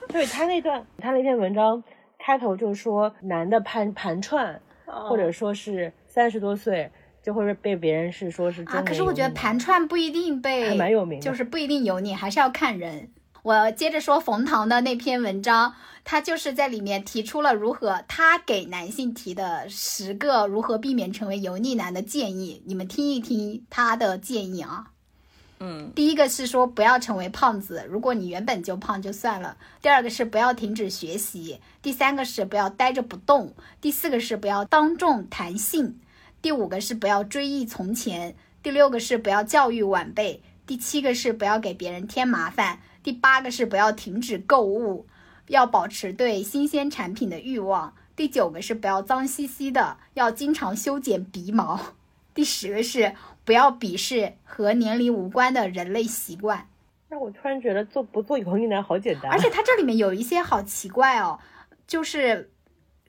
[0.10, 1.82] 对他那段，他那篇文章
[2.18, 6.92] 开头就说男的盘盘串，或者说是三十多岁
[7.24, 13.10] 就会被别人是说是啊，可是我觉得盘串不一定被还蛮有名的就是不一定油腻，还是要看人。
[13.44, 24.88] 我接着说冯唐的那篇文章，他就是在里面提出了如何他给男性提的十个如何避免成为油腻男的建议，你们听一听他的建议啊。
[25.62, 29.58] 嗯，第一个是说不要成为胖子，如果你原本就胖就算了。
[29.82, 31.60] 第二个是不要停止学习。
[31.82, 33.54] 第三个是不要呆着不动。
[33.82, 36.00] 第四个是不要当众谈性。
[36.42, 38.36] 第五个是不要追忆从前。
[38.64, 40.42] 第六个是不要教育晚辈。
[40.66, 42.80] 第七个是不要给别人添麻烦。
[43.04, 45.08] 第八个是不要停止购物，
[45.48, 47.94] 要保持对新鲜产品的欲望。
[48.16, 51.80] 第九个是不要脏兮兮的，要经常修剪鼻毛。
[52.36, 56.68] 第十个是不要鄙视和年龄无关的人类习惯。
[57.10, 61.40] 那我突然觉得做不做油腻男好简单，而且它这里面有一些好奇怪哦，
[61.88, 62.52] 就是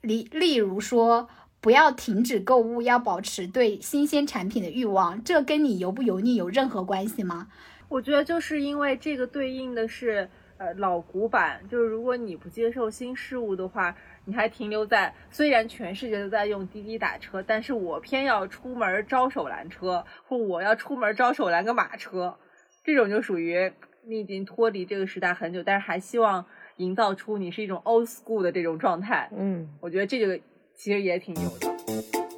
[0.01, 1.29] 例例如说，
[1.61, 7.49] 不要停止购物，要保持对新鲜产品的欲望，这跟你油不油腻有任何关系吗？
[7.91, 10.29] 我觉得就是因为这个对应的是
[10.59, 22.39] 呃老古板，就是如果你不接受新事物的话，你还停留在虽然全世界都在用滴滴打车，但是我偏要出门招手拦车，或我要出门招手拦个马车，
[22.85, 23.73] 这种就属于
[24.07, 29.29] 你已经脱离这个时代很久，但是还希望营造出你是一种 old school 的这种状态。
[29.37, 30.39] 嗯，我觉得这个
[30.77, 32.30] 其实也挺牛的。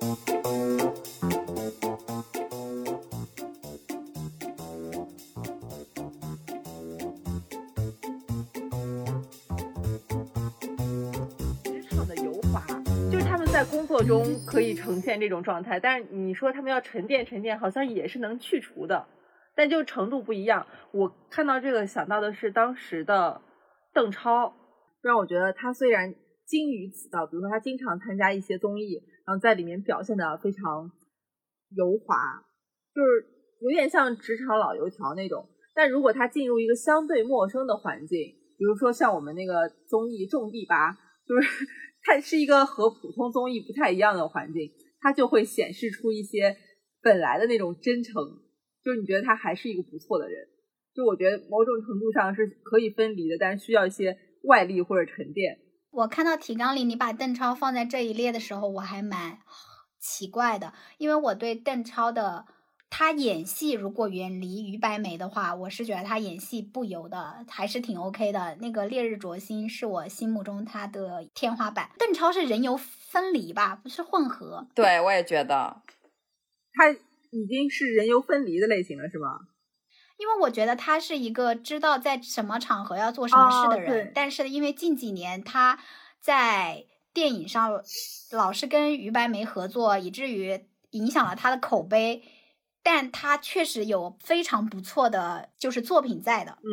[13.83, 19.09] 工作中可以呈现这种状态，但是你说他们要沉淀沉淀，好像也是能去除的，
[19.57, 20.64] 但就程度不一样。
[20.93, 23.43] 我看到这个想到的是当时的
[23.93, 24.55] 邓超，
[25.03, 26.14] 让我觉得他虽然
[26.47, 30.89] 精于此道，比如说他经常参加一些综艺，然后在里面表现的非常
[31.74, 32.14] 油滑，
[32.95, 33.26] 就是
[33.62, 35.45] 有点像职场老油条那种。
[35.74, 38.16] 但如果他进入一个相对陌生的环境，
[38.57, 40.93] 比如说像我们那个综艺《种地吧》，
[41.26, 41.66] 就是
[42.03, 46.57] 它是一个和普通综艺不太一样的环境，它就会显示出一些
[47.00, 48.14] 本来的那种真诚，
[48.84, 50.48] 就是你觉得他还是一个不错的人。
[50.94, 55.59] 就我觉得某种程度上是可以分离的，但是需要一些外力或者沉淀。
[55.90, 59.38] 我看到提纲里你把邓超放在这一列的时候，我还蛮
[59.98, 62.44] 奇怪的，因为我对邓超的
[62.95, 68.55] 他演戏如果远离于白眉的话，我是觉得他演戏不油的，还是挺 OK 的。
[68.61, 71.88] 那个《烈日灼心》是我心目中他的天花板。
[71.99, 74.66] 邓超是人油分离吧，不是混合。
[74.74, 75.80] 对我也觉得，
[76.74, 79.38] 他已经是人油分离的类型了，是吗？
[80.18, 85.78] 因为我觉得他是一个知道在什么场合要做什么事的人，哦但是因为近几年他
[86.20, 86.84] 在
[87.14, 87.82] 电影上
[88.32, 92.22] 老是跟于白眉合作，以至于影响了他的口碑。
[92.83, 96.53] 但他确实有非常不错的就是作品在的。
[96.62, 96.68] 嗯，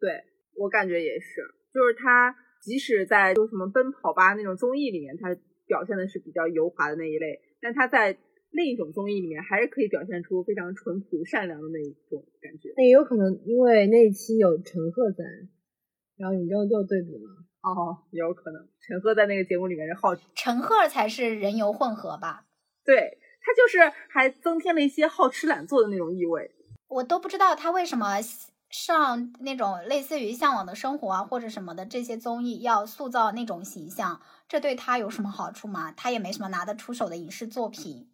[0.00, 0.24] 对
[0.56, 1.42] 我感觉也是，
[1.72, 5.34] 就是他即使在就什么奔跑吧那种综艺里面，他
[5.66, 8.16] 表现的是比较油滑的那一类，但他在
[8.50, 12.72] 另一种综艺里面还是可以表现出非常淳朴善良的那一种感觉。
[12.76, 15.24] 那也有可能因为那一期有陈赫在，
[16.16, 17.30] 然后你就就对比嘛。
[17.64, 22.46] 哦，也有可能陈赫在那个节目里面是好，陈赫才是人油混合吧？
[22.84, 26.50] 对他就是还增添了一些好吃懒做的那种意味。
[26.88, 28.16] 我都不知道他为什么
[28.70, 35.92] 上那种类似于《向往的生活》啊或者什么的这些综艺要塑造那种形象，这对他有什么好处吗？
[35.92, 38.08] 他也没什么拿得出手的影视作品，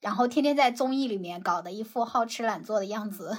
[0.00, 3.36] 然后天天在综艺里面搞得一副好吃懒做的样子。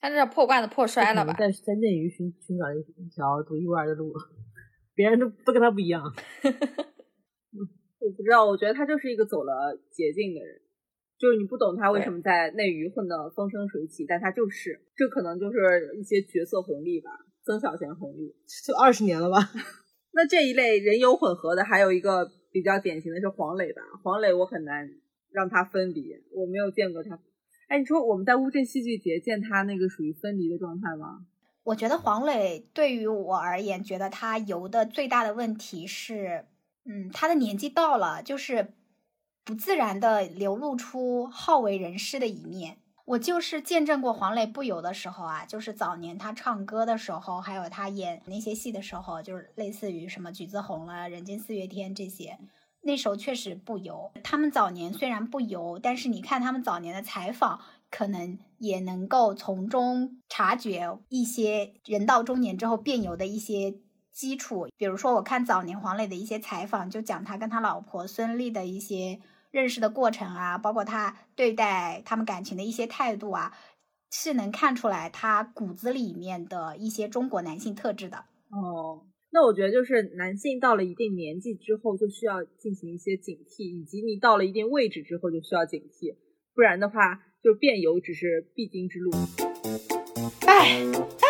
[0.00, 1.32] 他这破罐子破摔了吧？
[1.34, 4.12] 在在内娱寻寻找一条独一无二的路，
[4.94, 6.14] 别人都都跟他不一样。
[8.08, 10.58] 我不知道，我觉得他就是一个走了捷径的人，
[11.18, 17.10] 就是你不懂他为什么在内娱混得风生水起，但他就是，这可能就是一些角色红利吧，
[17.44, 18.34] 曾小贤红利。
[18.66, 19.36] 就二十年了吧？
[20.14, 23.82] 那这一类人油混合的，还有一个比较典型的是黄磊吧。
[24.02, 24.88] 黄磊我很难
[25.30, 27.20] 让他分离，我没有见过他。
[27.68, 31.26] 哎，你说我们在乌镇戏剧节见他那个属于分离的状态吗？
[31.64, 36.46] 我觉得黄磊对于我而言，觉得他油的最大的问题是，
[36.88, 38.72] 嗯，他的年纪到了，就是
[39.44, 42.78] 不自然的流露出好为人师的一面。
[43.04, 52.38] 我就是见证过黄磊不油的时候啊，就是早年他唱歌的时候，还有他演那些戏的时候，就是类似于什么《橘子红》了，《人间四月天》这些，
[52.82, 54.12] 那时候确实不油。
[54.22, 57.60] 他们早年虽然不油，但是你看他们早年的采访，
[57.90, 63.74] 可能也能够从中察觉一些人到中年之后变油的一些
[64.18, 64.66] 基础。
[64.76, 69.20] 比如说，我看早年黄磊的一些采访，就讲他跟他老婆孙俪的一些
[69.52, 73.56] 认识的过程啊，包括他对待他们感情的一些态度啊，
[74.10, 78.16] 是能看出来他骨子里面的一些中国男性特质的。
[78.50, 86.16] 哦，那我觉得就是男性到了一定年纪之后，就需要进行一些警惕，以及你到了一定位置之后就需要警惕，
[86.56, 89.12] 不然的话，就变油只是必经之路。
[90.46, 90.78] 哎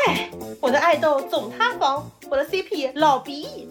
[0.07, 0.31] 哎，
[0.61, 3.69] 我的爱豆总塌房，我的 CP 老鼻。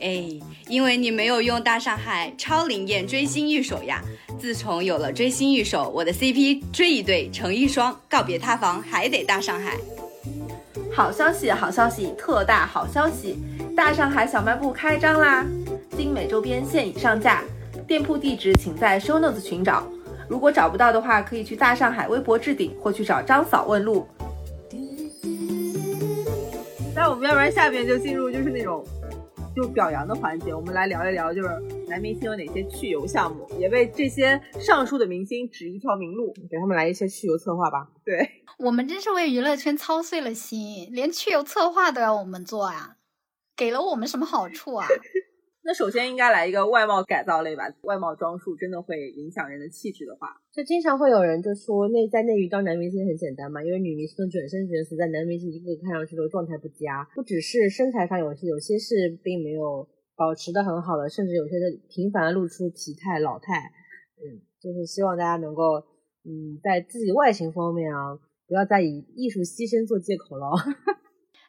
[0.00, 0.28] 哎，
[0.68, 4.02] 因为你没有用大上海超灵验追星御守呀！
[4.40, 9.76] 自从有了追星御守，我的 CP 追一对成一双，告别塌房还得大上海。
[10.92, 13.38] 好消息，好消息，特大好消息！
[13.76, 15.46] 大上海小卖部开张啦！
[15.96, 17.44] 精美周边现已上架，
[17.86, 19.86] 店铺地址请在 show notes 寻找。
[20.28, 24.06] 如果找不到的话，可以去大上海微博置顶或去找张嫂问路。
[27.02, 28.86] 那我们要不然下边就进入就是那种
[29.56, 31.48] 就表扬的环节，我们来聊一聊就是
[31.88, 37.88] 男明星有哪些去油项目，也为这些上述的明星指一条明路，给他们来一些去油策划吧。
[38.04, 42.98] 对，我们真是为娱乐圈操碎了心，连去油策划都要我们做啊！
[43.56, 44.86] 给了我们什么好处啊？
[45.64, 63.70] 那首先应该来一个外貌改造类吧，外貌装束真的会影响人的气质的话，就经常会有人就说内在内娱当男明星很简单嘛，因为女明星的转身角色在男明星一个个看上去都状态不佳，不只是身材上有些有些是并没有保持的很好的，甚至有些是频繁露出疲态老态。
[64.18, 65.78] 嗯，就是希望大家能够
[66.24, 70.50] 嗯在自己外形方面啊，不要再以艺术牺牲做借口了。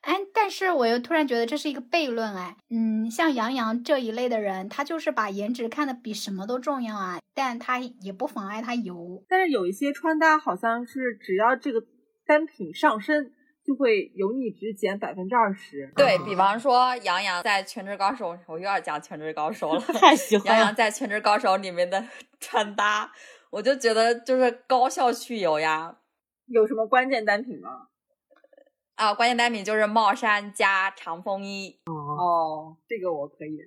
[0.04, 9.24] 哎，但是我又突然觉得这是一个悖论哎，嗯，像杨洋这一类的人，他就是把颜值看得比什么都重要啊，但他也不妨碍他油。
[9.30, 11.82] 但是有一些穿搭好像是只要这个
[12.26, 13.32] 单品上身，
[13.66, 15.90] 就会油腻值减百分之二十。
[15.96, 19.82] 对比方说杨洋在《全职高手》，我又要讲《全职高手》了。
[20.00, 22.06] 太喜欢杨洋在《全职高手》里面的
[22.42, 23.10] 穿搭，
[23.52, 25.96] 我就觉得就是高效去油呀。
[26.48, 27.70] 有什么关键单品吗？
[28.96, 31.80] 啊，关键单品就是帽衫加长风衣。
[31.86, 33.58] 哦，这个我可以。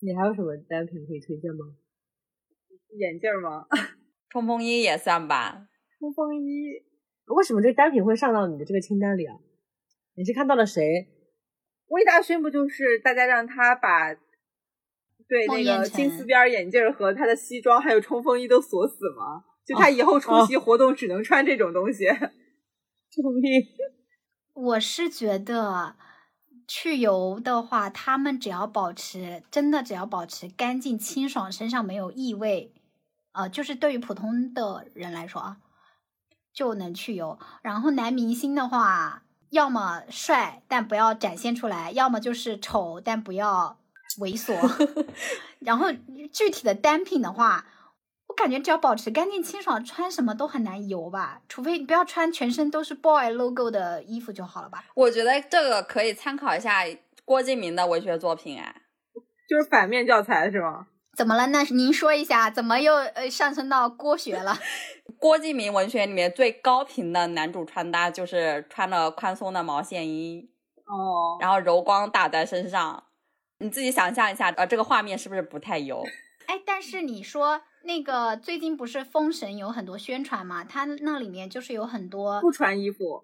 [0.00, 1.66] 你还有什么单品可以推荐吗？
[2.98, 3.66] 眼镜吗？
[4.30, 5.68] 冲锋衣也算吧。
[5.98, 6.82] 冲锋衣，
[7.26, 9.36] 为什么这个单品会上到你的这个清单里啊？
[10.14, 10.82] 你是看到了谁？
[11.88, 14.14] 魏大勋不就是大家让他把
[15.28, 19.44] 对那个金丝边眼镜和他的西装还有冲锋衣都锁死吗？
[19.66, 22.06] 就他以后出席活动只能穿这种东西。
[22.06, 23.62] 救命！
[24.56, 25.96] 我是觉得
[26.66, 32.72] 去油的话，他们只要保持真的只要保持干净清爽，身上没有异味，
[33.32, 35.58] 呃，就是对于普通的人来说啊，
[36.54, 37.38] 就能去油。
[37.60, 43.78] 然后男明星的话，要么帅但不要展现出来，要么就是丑但不要
[44.20, 44.56] 猥琐。
[45.60, 45.92] 然后
[46.32, 47.66] 具体的单品的话。
[48.36, 51.40] 感觉只要保持干净清爽，穿什么都很难油吧？
[51.48, 54.84] 除非你不要穿全身都是 boy logo 的衣服就好了吧？
[54.94, 56.84] 我觉得这个可以参考一下
[57.24, 58.82] 郭敬明的文学作品，哎，
[59.48, 60.86] 就是反面教材是吗？
[61.16, 61.46] 怎么了？
[61.46, 64.58] 那您说一下，怎么又呃上升到郭学了？
[65.18, 70.50] 郭敬明文学里面最高频的男主穿搭就是穿了宽松的毛线衣
[70.84, 73.04] 哦，然后柔光打在身上，
[73.60, 76.04] 你自己想象一下，呃，这个画面是不是不太油？
[76.46, 77.62] 哎，但是你说。
[77.86, 80.64] 那个最近不是封神有很多宣传嘛？
[80.64, 83.22] 它那里面就是有很多不穿衣服，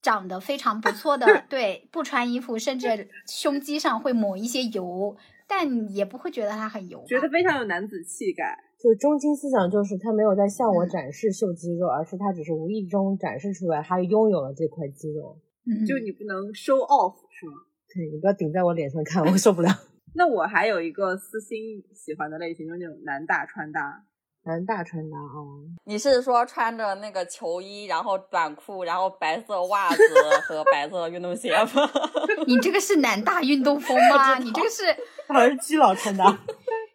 [0.00, 5.14] 长得非常不错的， 对，不穿衣服，甚至胸肌上会抹一些油，
[5.46, 8.58] 但也不会觉得它很油，觉得非常有男子气概。
[8.80, 15.38] 就中心思想就是他没有在向我展示秀肌肉，而是他只是无意中展示出来他拥有了这块肌肉。
[15.64, 17.52] 嗯，就你不能 show off 是吗？
[17.94, 19.68] 对你不要顶在我脸上看，我受不了。
[20.14, 24.04] 那我还有一个私心喜欢的类型，就是那种男大穿搭。
[24.44, 30.02] 男大穿搭哦，你是说穿着那个球衣，然后短裤，然后白色袜子
[30.42, 31.88] 和白色运动鞋吗？
[32.48, 34.36] 你这个是男大运动风吗？
[34.42, 34.82] 你这个是
[35.32, 36.36] 好像基佬穿搭。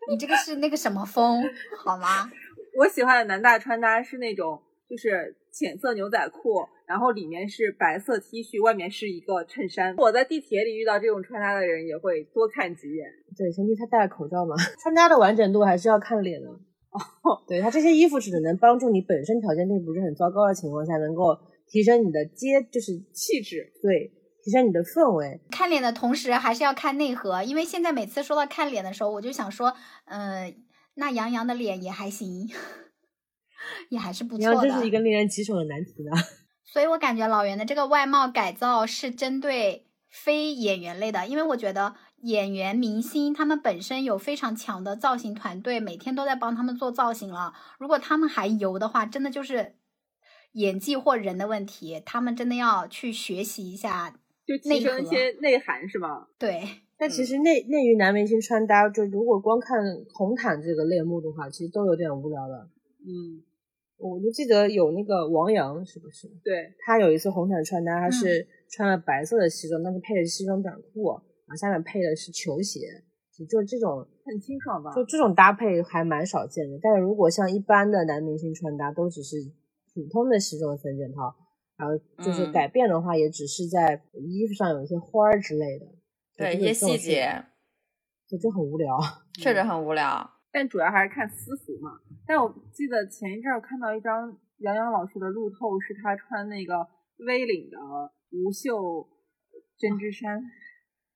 [0.09, 1.41] 你这个是那个什么风
[1.78, 2.30] 好吗？
[2.78, 9.94] 我喜欢的男大穿搭是那种，就是浅色牛仔裤，然后里面是白色 T 恤，外面是一个衬衫。
[9.98, 13.06] 我在地铁里遇到这种穿搭的人，也会多看几眼。
[13.38, 14.56] 对，前提他戴了口罩嘛。
[14.82, 16.48] 穿搭的完整度还是要看脸的。
[16.48, 24.10] 哦，对他这些衣服只能帮助你本身条件并不是很糟糕的情况下，能够提升你的接就是气质，对，
[24.42, 25.42] 提升你的氛围。
[25.52, 29.74] 看脸的同时还是要看内核，因为现在每次说到看脸的时候，我就想说，
[30.06, 30.56] 嗯，
[30.96, 32.48] 那杨洋的脸也还行，
[33.92, 34.62] 也还是不错的。
[34.62, 36.12] 这是一个令人棘手的难题呢。
[36.68, 47.53] 所以我感觉老袁的这个外貌改造是针对非演员类的，因为我觉得演员、明星他们本身有非常强的造型团队，每天都在帮他们做造型了。
[47.80, 49.76] 如果他们还油的话，真的就是
[50.51, 54.13] 演技或人的问题，他们真的要去学习一下。
[54.45, 56.28] 就提升一些内涵是吗？
[56.38, 56.63] 对。
[56.97, 59.78] 但其实内内娱男明星穿搭，就如果光看
[60.13, 62.70] 红毯这个类目的话，其实都有点无聊了。
[63.05, 63.43] 嗯，
[63.98, 66.28] 我就记得有那个王阳，是不是？
[66.43, 71.10] 对，他有一次红毯穿搭，他是穿了白色的西装，但是配的是西装短裤，
[71.45, 72.82] 然后下面配的是球鞋，
[73.50, 74.93] 就这种很清爽吧？
[74.93, 76.78] 就这种搭配还蛮少见的。
[76.82, 79.38] 但是如果像一般的男明星穿搭，都只是
[79.93, 81.36] 普通的西装三件套，
[81.78, 85.86] 然后就是改变的话，也只是在衣服上有一些花儿之类的。
[86.38, 87.45] 对一些细节，
[88.28, 88.95] 就就很无聊，
[89.34, 90.37] 确实很无聊。
[90.52, 91.91] 但主要还是看私服嘛。
[92.26, 96.88] 但我记得前一阵儿看到一张杨洋老师的路透，是他穿那个
[97.18, 97.78] V 领的
[98.32, 99.08] 无袖
[99.78, 100.41] 针织衫，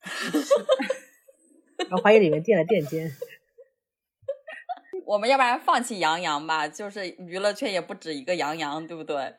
[1.92, 3.10] 我怀疑里面垫了垫肩。
[5.06, 9.36] 我们要不然放弃杨洋吧，就是娱乐圈也不止一个杨洋，对不对？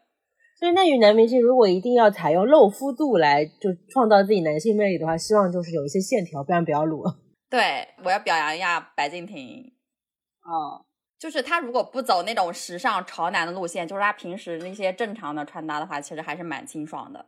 [0.59, 7.03] 所以内娱男明星如果一定要采用露肤度来就创造自己男性魅力的话，希望就是有一些线条，不然不要露。
[7.49, 9.73] 对，我要表扬一下白敬亭。
[10.45, 10.85] 哦，
[11.19, 17.27] 就是他如果不走那种时尚潮男的路线，就是他平时那些正常的穿搭的话，其实还是蛮清爽的。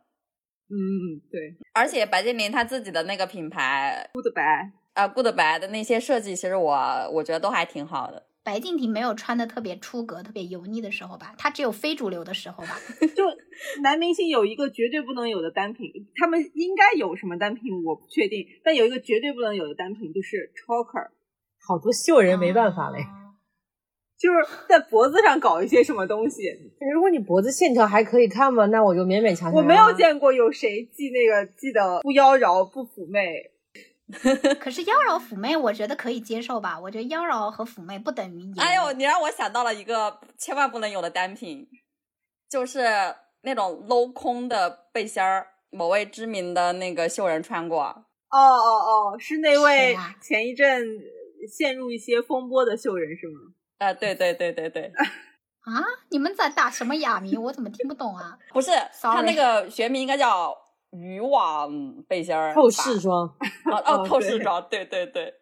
[0.69, 1.55] 嗯嗯，对。
[1.75, 6.75] 而且白敬亭他自己的那个品牌 Good 白啊 Good 白的那些设计，其实我
[7.13, 8.27] 我觉得都还挺好的。
[8.43, 11.35] 白敬亭没有穿的特别出格、特别油腻的时候吧？
[11.39, 12.77] 他只有非主流的时候吧？
[13.17, 13.25] 就
[13.83, 21.11] 男明星有一个绝对不能有的单品，他们应该有什么单品我不确定，但有一个绝对不能有的单品就是 choker。
[21.67, 22.99] 好多秀人没办法嘞，
[24.19, 24.39] 就是
[24.69, 26.43] 在脖子上搞一些什么东西。
[26.93, 29.53] 如果你脖子线条还可以看嘛，那我就勉勉强强。
[29.53, 33.51] 我没有见过有谁系那个系的不妖娆不妩媚。
[34.61, 36.79] 可是妖娆妩媚，我觉得可以接受吧。
[36.79, 41.67] 我觉得妖娆和妩媚不等于哎呦，你让我想到了一个千万不能有的单品，
[42.51, 42.85] 就是
[43.41, 47.81] 那种镂空的背心儿，某位知名的那个秀人穿过。
[47.81, 50.87] 哦哦哦，是那位前一阵
[51.47, 53.41] 陷入一些风波的秀人是吗？
[53.79, 54.93] 啊，对对对对对。
[55.65, 57.37] 啊，你们在打什么哑谜？
[57.37, 58.39] 我怎么听不懂啊？
[58.53, 58.71] 不是，
[59.01, 60.57] 他那个学名应该叫。
[60.97, 61.73] 渔网
[62.07, 63.27] 背心儿，透视装，
[63.65, 65.35] 哦 哦，透视装，对对对，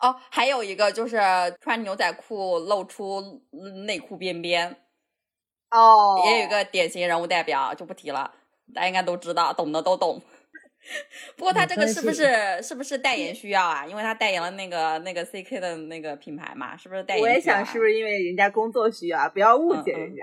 [0.00, 1.16] 哦，还有一个就是
[1.60, 3.40] 穿牛仔裤露出
[3.86, 4.68] 内裤边边，
[5.70, 8.32] 哦，也有一个典型人物代表，就不提了，
[8.74, 10.20] 大家应该都知道，懂的都懂。
[11.36, 13.84] 不过他这个是不是是不是代言需要啊？
[13.86, 17.22] 因为他代言了那个那个 CK 的那个品牌嘛，是不是代言？
[17.22, 20.22] 我也想是不是因为人家工作需要，不要误解人家。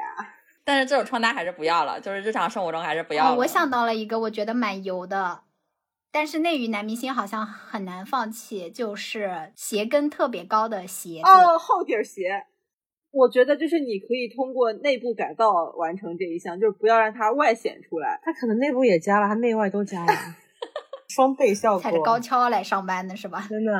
[0.66, 3.36] 但是这种穿搭还是不要了，就是日常生活中还是不要。
[3.36, 5.41] 我想到了一个，我觉得蛮油的，
[6.09, 11.30] 但是内娱男明星好像很难放弃，就是鞋跟特别高的鞋子。
[11.30, 12.45] 哦，厚底鞋。
[13.11, 18.20] 我觉得就是你可以通过内部改造完成这一项，就是不要让它外显出来。
[18.24, 20.14] 他可能内部也加了，他内外都加了，
[21.14, 21.82] 双倍效果。
[21.82, 23.47] 踩着高跷来上班的是吧？
[23.49, 23.72] 真的。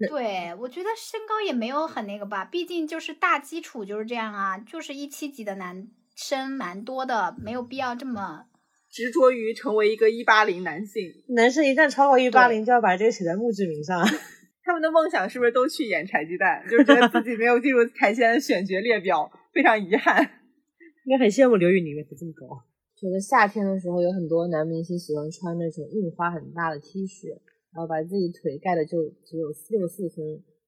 [0.08, 8.46] 对，我觉得身高也没有很那个吧，毕竟就是大基础就是这样啊，就是一七级的男生蛮多的，没有必要这么
[8.90, 11.02] 执着于成为一个一八零男性。
[11.36, 14.02] 男生一旦超过一八零，就要把这个写在墓志铭上。
[14.64, 16.64] 他们的梦想是不是都去演柴鸡蛋？
[16.70, 20.22] 就是觉得自己没有进入台前的选角列表，非常遗憾。
[21.04, 22.64] 应该很羡慕刘宇宁的，这么高。
[23.00, 27.32] 觉得夏天的时候有很多男明星喜欢穿那种印花很大的 T 恤。
[27.72, 30.18] 然后把自己腿盖的就只有六四分，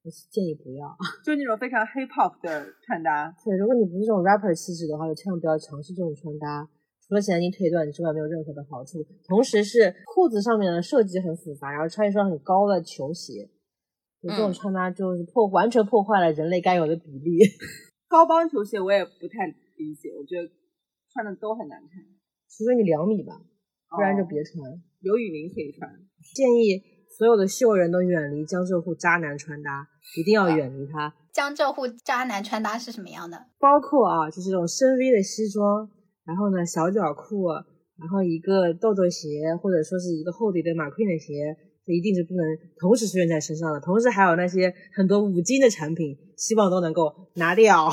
[0.05, 0.87] 我建议不要，
[1.27, 3.27] 就那种非常 hip hop 的穿搭。
[3.45, 6.63] 对，如果你不是这种 rapper 气质的话，就千万不要尝试这种穿搭。
[7.03, 9.03] 除了显得你腿短之外，没有任何的好处。
[9.27, 13.51] 同时是裤子上面的设计很复杂，然后穿一双很高的球鞋，
[14.23, 17.43] 就这种穿搭就是破完全破坏了人类该有的比例。
[18.07, 20.47] 高帮球鞋我也不太理解，我觉得
[21.13, 22.12] 穿的都很难看。
[22.57, 23.41] 除非你两米吧，
[23.91, 24.61] 不然就别穿。
[25.01, 25.91] 刘雨宁可以穿，
[26.35, 26.83] 建议。
[27.19, 29.87] 所有的秀人都远离江浙沪渣男穿搭，
[30.17, 31.15] 一定要远离他。
[31.31, 33.37] 江浙沪渣男穿搭是什么样的？
[33.59, 35.87] 包括啊，就是这种深 V 的西装，
[36.25, 37.49] 然后呢小脚裤，
[37.99, 42.45] 然后一个豆豆鞋，或者说是一个厚底的马奎的鞋，这一定是不能
[42.81, 43.81] 同时出现在身上的。
[43.81, 47.91] 同时还有那些很多五金的产品，希望都能够拿掉。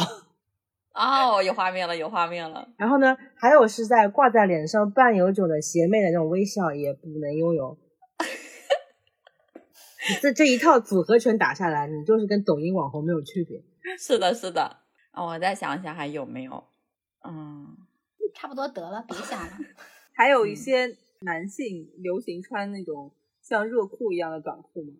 [1.00, 2.68] 哦，有画面了，有画面了。
[2.76, 7.78] 然后呢，还有是在挂在脸上半有酒的邪魅的那种微笑，也不能拥有。
[10.22, 13.64] 这这一套组合拳打下来，你就是跟抖音网红没有区别。
[13.98, 14.78] 是的，是的。
[15.12, 16.64] 啊，我再想想还有没有？
[17.24, 17.78] 嗯，
[18.36, 19.54] 差不多得了，别想了。
[20.14, 24.94] 还有一些男性流行穿那种像热裤一样的短裤吗？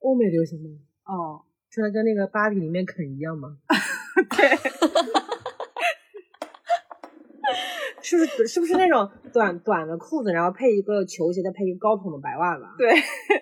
[0.00, 0.78] 欧美流行吗？
[1.04, 3.56] 哦，穿的跟那个芭比里面肯一样吗？
[4.36, 4.48] 对，
[8.08, 12.64] 是不是是不是那种 短短的裤子，然后配一个球鞋，再配一个高筒的白袜子？
[12.78, 12.90] 对，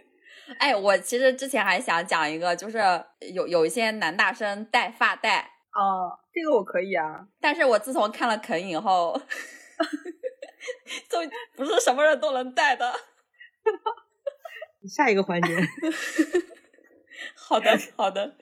[0.58, 2.78] 哎，我其实之前还想讲一个，就是
[3.32, 7.28] 有有一些男大生戴发带，哦，这个我可以啊。
[7.40, 9.20] 但是我自从看了肯以后，
[11.08, 11.18] 就
[11.54, 12.92] 不是什么人都能戴的。
[14.88, 15.56] 下一个环节，
[17.36, 18.36] 好的，好的。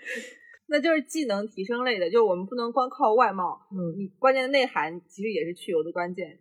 [0.66, 6.38] 那就是技能提升类的，就是我们不能光靠外貌，嗯，你关键的内涵其实也是去油的关键。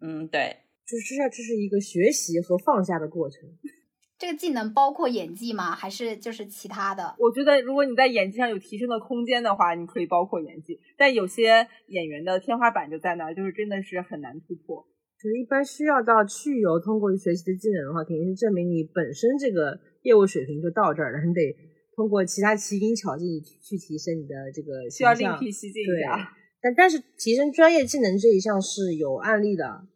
[0.00, 0.56] 嗯，对，
[0.86, 3.40] 就是这这是一个学习和放下的过程。
[4.16, 5.74] 这个技能包括演技吗？
[5.74, 7.16] 还是就是其他的？
[7.18, 14.86] 我觉得如果你在演技上有提升的空间的话，你可以包括演技，但有些演员的天花板就在那儿，就是真的是很难突破。
[15.20, 21.56] 就是一般需要到去油通过学习的技能的话，肯定是证明你本身这个业务水平就到这儿了，你得
[21.96, 26.32] 通过其他奇技巧技去提升你的这个需要形象另辟蹊径一对下。
[26.60, 29.86] 但但是提升专业技能这一项是有案例的。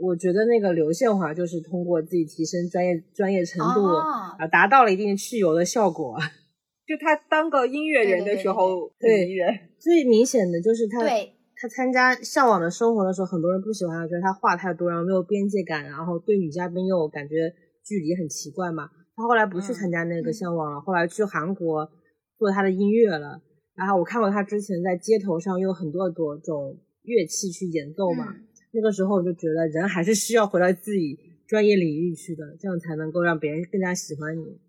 [0.00, 4.00] 我觉得那个刘宪华就是通过自己提升专业专业程度，哦
[4.38, 6.16] 啊，达到了一定去油的效果。
[6.88, 17.52] 就他当个音乐人的时候很对迷人，最明显的就是他对，他参加《向往的生活》的时候，很多人不喜欢他，觉得他话太多，然后没有边界感，然后对女嘉宾又感觉
[17.84, 18.88] 距离很奇怪嘛。
[19.20, 21.90] 他后来不去嗯参加那个嗯《向往》了，后来去韩国
[22.38, 23.40] 做他的音乐了。
[23.74, 34.60] 然后我看过他之前在街头上用很多多种乐器去演奏嘛，嗯那个时候我就觉得人还是需要回到自己专业领域去的，这样才能够让别人更加喜欢你。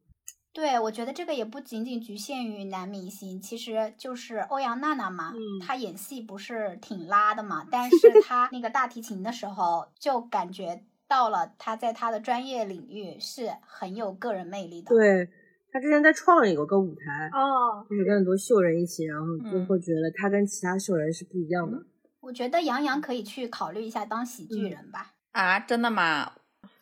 [0.54, 14.88] 对，我觉得这个也不仅仅局限于男明星，其实就是欧阳娜娜嘛，嗯她演戏不是挺拉的嘛，但是她那个大提琴的时候，就感觉到了他在他的专业领域是很有个人魅力的。
[14.88, 15.30] 对
[15.70, 21.78] 他之前在创里有个舞台，哦，就是跟很多秀人一起，然后就嗯会觉得他跟其他秀人是不一样的。
[22.22, 26.32] 我觉得杨洋可以去考虑一下当喜剧嗯人吧，啊，真的吗？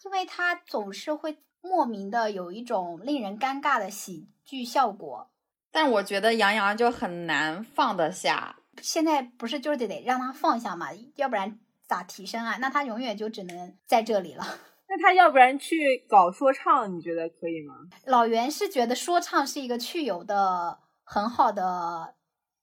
[0.05, 5.31] 因为他总是会莫名的有一种令人尴尬的喜剧效果。
[5.71, 8.57] 但我觉得杨洋就很难放得下。
[8.81, 11.59] 现在不是就是得得让他放下嘛，要不然
[11.89, 12.57] 咋提升啊？
[12.61, 14.43] 那他永远就只能在这里了。
[14.87, 17.75] 那他要不然去搞说唱，你觉得可以吗？
[18.05, 22.13] 老袁是觉得说唱是一个去油的很好的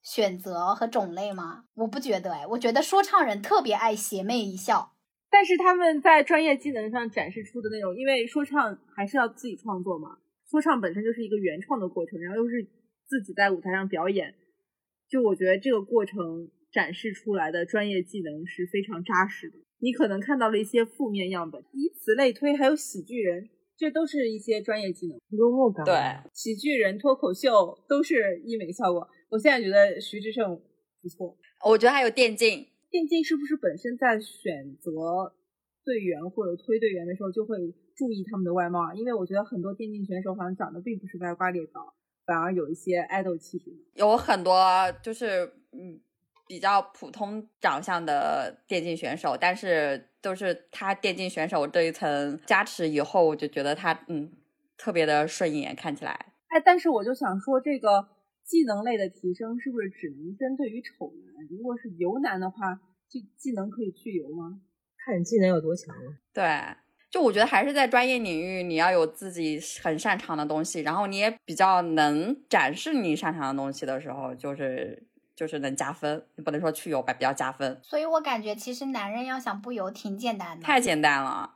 [0.03, 1.65] 选择和种类吗？
[1.75, 4.93] 我不觉得哎，我觉得说唱人特别爱邪魅一笑。
[5.29, 10.17] 但是他们在专业技能上展示出的那种，因为说唱还是要自己创作嘛，
[10.49, 12.65] 说唱本身就是一个原创的过程，然后又是
[13.07, 14.35] 自己在舞台上表演，
[15.11, 19.57] 就我觉得这个过程展示出来的专业技能是非常扎实的。
[19.79, 23.49] 你可能看到了一些负面样本，以此类推，还有喜剧人，
[23.79, 25.19] 这都是一些专业技能。
[25.31, 27.51] 幽默感，对，喜剧人、脱口秀
[27.89, 29.09] 都是医美效果。
[29.31, 30.61] 我现在觉得徐志胜
[31.01, 31.35] 不错。
[31.65, 35.33] 我觉得还有电竞，电竞是不是本身在选择
[35.83, 37.57] 队员或者推队员的时候就会
[37.97, 38.95] 注意他们的外貌啊？
[38.95, 41.95] 因为我觉得很多电竞选手好像长得并不是歪瓜裂枣，
[42.27, 43.73] 反而有一些爱豆气质。
[43.95, 44.55] 有很多
[45.03, 46.01] 就是嗯
[46.47, 54.31] 比较普通长相的电竞选手，但是都是他电竞选手这一层加持以后，我就觉得他嗯
[54.77, 56.13] 特别的顺眼，看起来。
[56.49, 58.09] 哎，但是我就想说，这个
[58.45, 61.47] 技能类的提升是不是只能针对于丑男？
[61.51, 62.75] 如果是油男的话，
[63.09, 64.61] 就技能可以去油吗？
[65.05, 66.13] 看你技能有多强了。
[66.33, 66.45] 对，
[67.11, 76.27] 就我觉得还是在专业领域，你要有自己很擅长的东西，然后你也比较能展示你擅长的东西的时候，就是就是能加分。
[76.37, 80.65] 你不能说去油吧，比较加分，所以我感觉其实男人要想不油挺简单的。
[80.65, 81.53] 太简单了。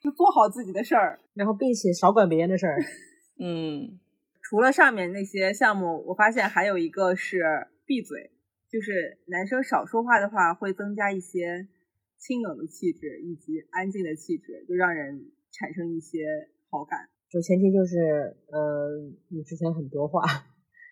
[0.00, 1.20] 就做好自己的事儿。
[1.34, 2.78] 然后并且少管别人的事儿。
[3.38, 4.00] 嗯，
[4.42, 8.30] 除了上面那些项目，我发现还有一个是闭嘴，
[8.70, 11.68] 就是男生少说话的话，会增加一些
[12.16, 16.24] 清冷的气质以及安静的气质，就让人产生一些
[16.70, 17.08] 好感。
[17.30, 18.88] 就前提就是，呃，
[19.28, 20.22] 你之前很多话，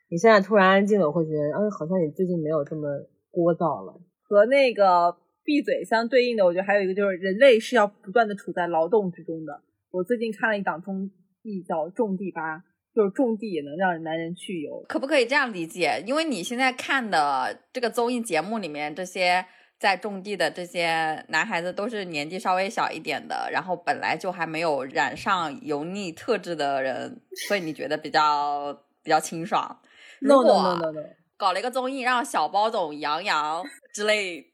[0.08, 2.88] 你现在突然安静了，我会觉得，嗯，好像你最近没有这么
[3.32, 4.00] 聒噪了。
[4.28, 9.62] 和那个闭嘴相对应的，我觉得还有一个就是人类是要不断的处在劳动之中的。
[9.90, 11.10] 我最近看了一档综
[11.42, 12.58] 艺叫《种地吧》，
[12.94, 14.84] 就是种地也能让男人去油。
[14.88, 16.02] 可不可以这样理解？
[16.06, 19.44] 因为你现在看的这个综艺节目里面，这些
[19.78, 29.78] 在种地的这些男孩子都是年纪稍微小一点的，然后本来就还没有染上油腻特质的人，所以你觉得比较比较清爽。
[30.20, 31.02] 如 No 果 no no no no，
[31.36, 34.44] 搞了一个综艺，让小包总、杨洋之类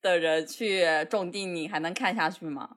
[0.00, 2.76] 的人去种地，你还能看下去吗？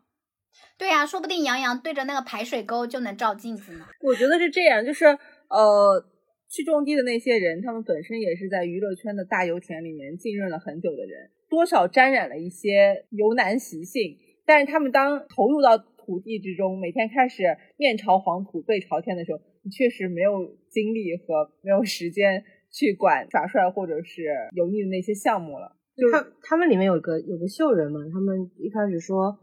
[0.77, 3.85] 对呀、说不定杨洋对着那个排水沟就能照镜子呢。
[4.01, 6.03] 我觉得是这样，就是呃，
[6.49, 14.17] 去种地的那些人，他们本身也是在娱乐圈的大油田里面浸润了很久的人，多少沾染了一些油男习性。
[14.43, 17.43] 但是他们当投入到土地之中，每天开始
[17.77, 20.31] 面朝黄土背朝天的时候，你确实没有
[20.69, 24.23] 精力和没有时间去管耍帅或者是
[24.55, 25.77] 油腻的那些项目了。
[25.95, 29.37] 就是他他们里面有个有个秀人嘛，他们一开始说，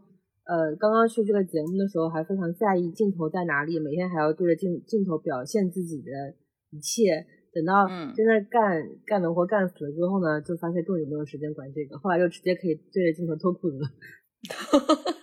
[0.45, 6.11] 呃，刚刚去这个节目的时候还非常在意镜头在哪里，每天还要对着镜镜头表现自己的
[6.71, 7.25] 一切。
[7.51, 13.87] 等到嗯真的干、干农活干死了之后呢，就发现根本就没有时间管这个，后来就直接可以对着镜头脱裤子了。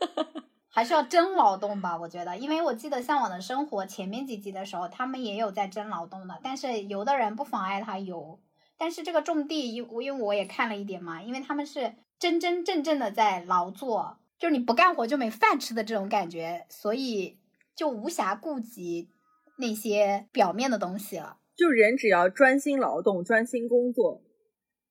[0.77, 8.39] 还是要真劳动吧，我觉得，因为我记得《向往的生活》前面几集的时候，他们也有在真劳动的，但是游的人不妨碍他游。
[8.77, 17.39] 但是这个种地，因因为我也看了一点嘛，因为他们是真真正正的在劳作，就是你不干活就没饭吃的这种感觉，所以
[17.74, 19.09] 就无暇顾及
[19.57, 21.39] 那些表面的东西了。
[21.57, 24.20] 就人只要专心劳动、专心工作，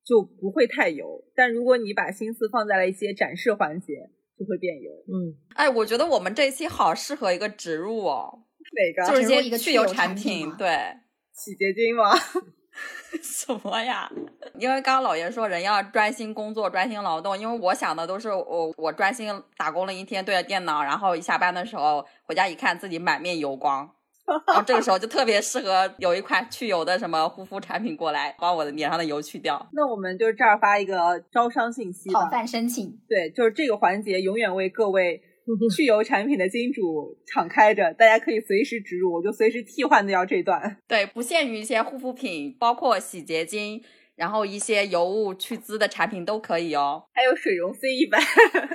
[0.04, 1.24] 就不会太油。
[1.36, 4.92] 但如果你把心思放在了一些展示环节，就会变油。
[5.08, 9.12] 嗯，哎，我觉得我们这一期好适合一个植入哦，哪个？
[9.12, 10.68] 就是一个些去油产产品对，
[11.34, 12.12] 洗洁精吗？
[13.24, 14.12] 什么呀？
[14.60, 23.90] 因为刚刚老爷说人要专心工作、专心劳动，因为我想的都是我我专心打工了一天，对着电脑，然后一下班的时候回家一看自己满面油光，
[24.48, 29.70] 然后这个时候就特别适合有一款去油的什么护肤产品过来，把我的脸上的油去掉。
[29.74, 32.30] 那我们就这儿发一个招商信息吧讨。
[32.32, 35.22] 饭申请，对，就是这个环节永远为各位
[35.76, 40.78] 去油产品的金主敞开着，大家可以随时植入，我就随时替换掉这段。
[40.88, 43.80] 对，不限于一些护肤品，包括洗洁精，
[44.16, 47.04] 然后一些油雾去渍的产品都可以哦。
[47.14, 48.18] 还有水溶 C 一百，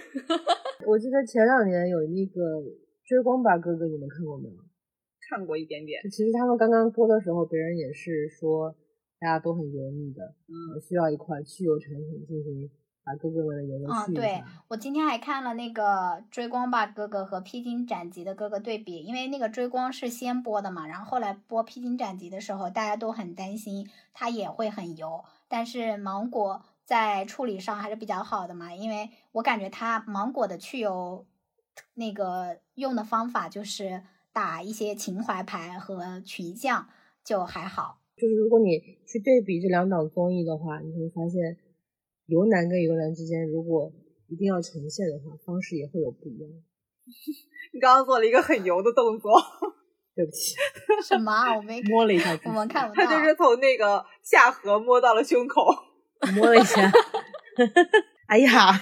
[0.86, 2.40] 我记得前两年有那个
[3.04, 4.69] 《追光吧哥哥》，你们看过没有？
[5.30, 6.02] 看过一点点。
[6.10, 8.74] 其实他们刚刚播的时候，别人也是说
[9.20, 12.68] 大家都很油腻的，嗯，需要一款去油产品进行
[13.04, 14.42] 把哥哥们的油都嗯对。
[14.68, 15.82] 我今天还看了那个
[16.30, 31.26] 《追光吧哥哥》和《披荆斩棘的哥哥》对比，因为那个追光是先播的嘛，然后后来播《披荆斩棘》的时候，大家都很担心它也会很油，但是芒果在处理上还是比较好的嘛，因为我感觉它芒果的去油
[31.94, 34.02] 那个用的方法就是
[34.32, 36.88] 打一些情怀牌和群像，
[37.24, 38.00] 就还好。
[38.16, 41.56] 就是如果你去对比这两档综艺的话，你会发现
[42.26, 43.90] 油男跟油男之间，如果
[44.28, 46.50] 一定要呈现的话，方式也会有不一样。
[47.72, 49.32] 你刚刚做了一个很油的动作，
[50.14, 50.54] 对不起，
[51.02, 51.56] 什么啊？
[51.56, 53.04] 我没 摸了一下我们看不到。
[53.04, 55.66] 他就是从那个下颌摸到了胸口。
[56.36, 56.92] 摸了一下。
[58.26, 58.78] 哎呀，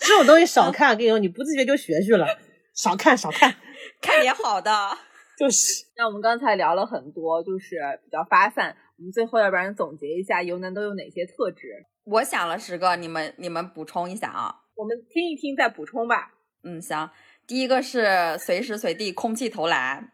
[0.00, 2.26] 这种东西少看，跟你说，你不自觉就学去了。
[2.74, 3.54] 少看少看，
[4.00, 4.70] 看点好的。
[5.38, 8.76] 就是那我们刚才聊了很多，就是比较发散。
[8.96, 11.68] 我们最后要不然总结一下油男都有哪些特质？
[12.04, 14.62] 我想了十个，你们你们补充一下啊。
[14.74, 16.32] 我们听一听再补充吧。
[16.64, 17.10] 嗯，行。
[17.46, 20.12] 第一个是随时随地空气投篮，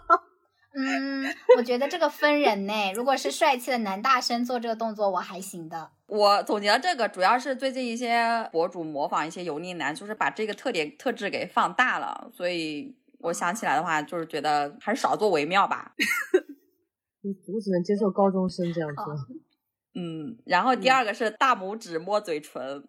[0.74, 2.92] 嗯，我觉得这个分人呢。
[2.94, 5.90] 如果是帅气的男大生做这个动作，我还行的。
[6.06, 15.94] 我总结了这个，主要是最近一些博主模仿一些油腻男，就是把这个特点特质给放大了，所以我想起来的话，就是觉得还是少做为妙吧。
[17.22, 19.04] 我只能接受高中生这样做。
[19.94, 22.82] 嗯，然后第二个是大拇指摸嘴唇，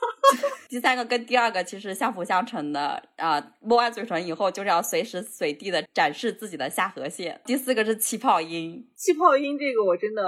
[0.68, 7.40] 第三个跟第二个其实相辅相成的啊、摸完嘴唇以后就是要随时随地的展示自己的下颌线。
[7.46, 10.22] 第四个是气泡音，气泡音这个我真的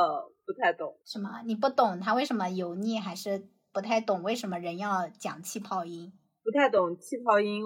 [0.47, 0.99] 不太懂。
[1.05, 1.29] 什么？
[1.45, 6.11] 你不懂他为什么油腻，还是不太懂为什么人要讲气泡音？
[6.43, 7.63] 不太懂气泡音，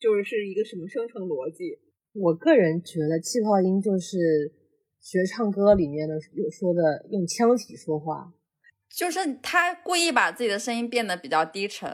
[0.00, 1.78] 就是是一个什么生成逻辑？
[2.14, 4.52] 我个人觉得气泡音就是
[5.00, 8.32] 学唱歌里面的有说的用腔体说话，
[8.90, 11.88] 就是他故意把自己的声音变得比较低沉。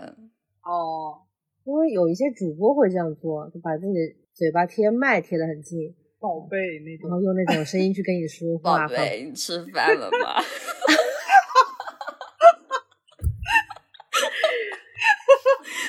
[0.63, 1.27] 哦，
[1.65, 4.01] 因为有一些主播会这样做，就把自己的
[4.33, 7.11] 嘴巴贴麦贴的很近，宝贝那种。
[7.11, 8.95] 然后用那种声音去跟你说话宝。
[8.95, 10.41] 贝，你吃饭了吗？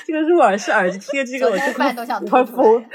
[0.06, 2.86] 这个入耳式耳机贴这个，我做就饭都想我快吐出来疯。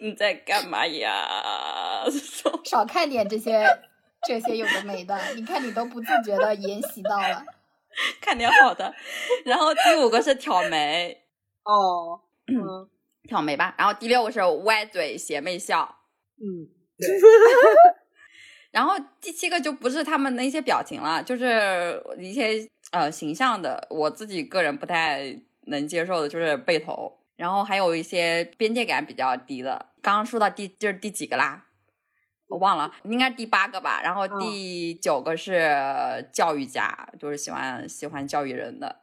[0.00, 2.04] 你在干嘛呀？
[2.64, 3.64] 少看点这些
[4.26, 7.44] 这些有的没的，你看你都不自觉的沿袭到了。
[8.20, 8.92] 看点好的。
[9.44, 11.22] 然后第五个是挑眉，
[11.62, 12.88] 哦，嗯
[13.28, 13.74] 挑眉吧。
[13.78, 15.98] 然后第六个是歪嘴邪魅笑。
[16.40, 16.66] 嗯，
[18.72, 29.86] 然后第七个就不是他们的一些表情了，就是一些呃形象的，我自己个人不太能接受的就是背头，然后还有一些边界感比较低的。
[30.00, 31.66] 刚刚说到第就是第几个啦？
[32.48, 34.02] 我忘了，应该第八个吧。
[34.02, 39.00] 然后第九个是教育家，就是喜欢喜欢教育人的。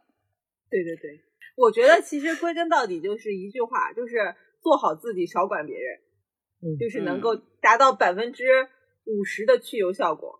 [0.69, 1.19] 对对对，
[1.55, 5.97] 我觉得其实归根到底就是一句话，就是做好自己，少管别人，
[6.61, 8.43] 嗯就是能够达到百分之
[9.05, 10.39] 五十的去油效果，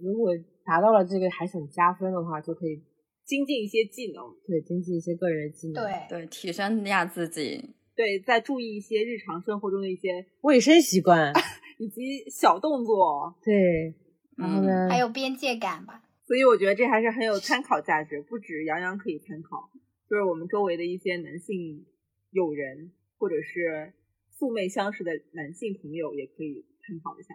[0.00, 0.30] 如果
[0.70, 2.80] 达到了这个还想加分的话，就可以
[3.24, 7.74] 精进一些技能，对精进一些个人技能，对，对，提升一下自己。
[7.96, 11.32] 对，再注意一些日常生活中的一些卫生习惯，
[11.80, 13.34] 以及小动作。
[13.42, 13.92] 对，
[14.38, 16.04] 然后呢，还有边界感吧。
[16.24, 19.68] 所以我觉得这还是很有参考价值，不止杨洋可以参考，
[20.08, 21.84] 就是我们周围的一些男性
[22.30, 23.92] 友人或者是
[24.38, 27.34] 素昧相识的男性朋友也可以参考一下。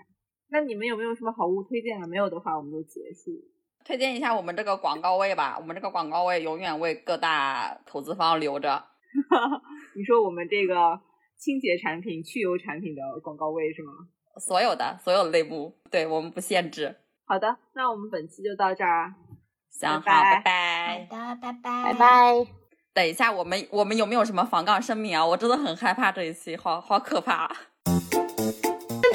[0.50, 2.08] 那你们有没有什么好物推荐啊？
[2.08, 3.32] 没有的话，我们就结束。
[3.84, 8.84] 推荐一下我们这个广告位吧，我们这个广告位永远为各大投资方留着。
[9.96, 11.00] 你说我们这个
[11.38, 13.92] 清洁产品、去油产品的广告位是吗？
[14.38, 16.96] 所有的所有的类目，对我们不限制。
[17.26, 19.14] 好的，那我们本期就到这儿。
[19.70, 21.94] 行，好，拜拜拜好的，拜拜，拜。
[21.94, 22.48] 拜。
[22.94, 25.26] 等一下，我们我们有没有什么防杠声明啊？
[25.26, 27.50] 我真的很害怕这一期，好好可怕。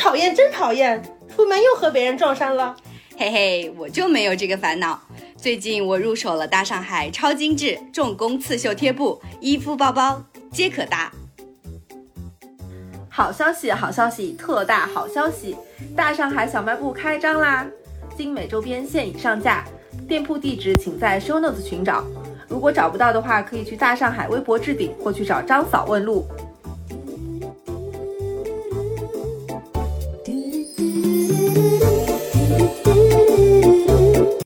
[0.00, 1.02] 真讨厌，真讨厌！
[1.28, 2.74] 出门又和别人撞衫了。
[3.18, 4.98] 嘿嘿，我就没有这个烦恼。
[5.36, 11.12] 最近我入手了大上海超精致重工刺绣贴布，衣服、包包皆可搭。
[13.10, 15.54] 好消息，好消息，特大好消息！
[15.94, 17.66] 大上海小卖部开张啦！
[18.16, 19.66] 精美周边现已上架，
[20.08, 22.02] 店铺地址请在 show notes 寻找。
[22.48, 26.26] 如果找不到的话，可以去大上海微博置顶或去找张嫂问路。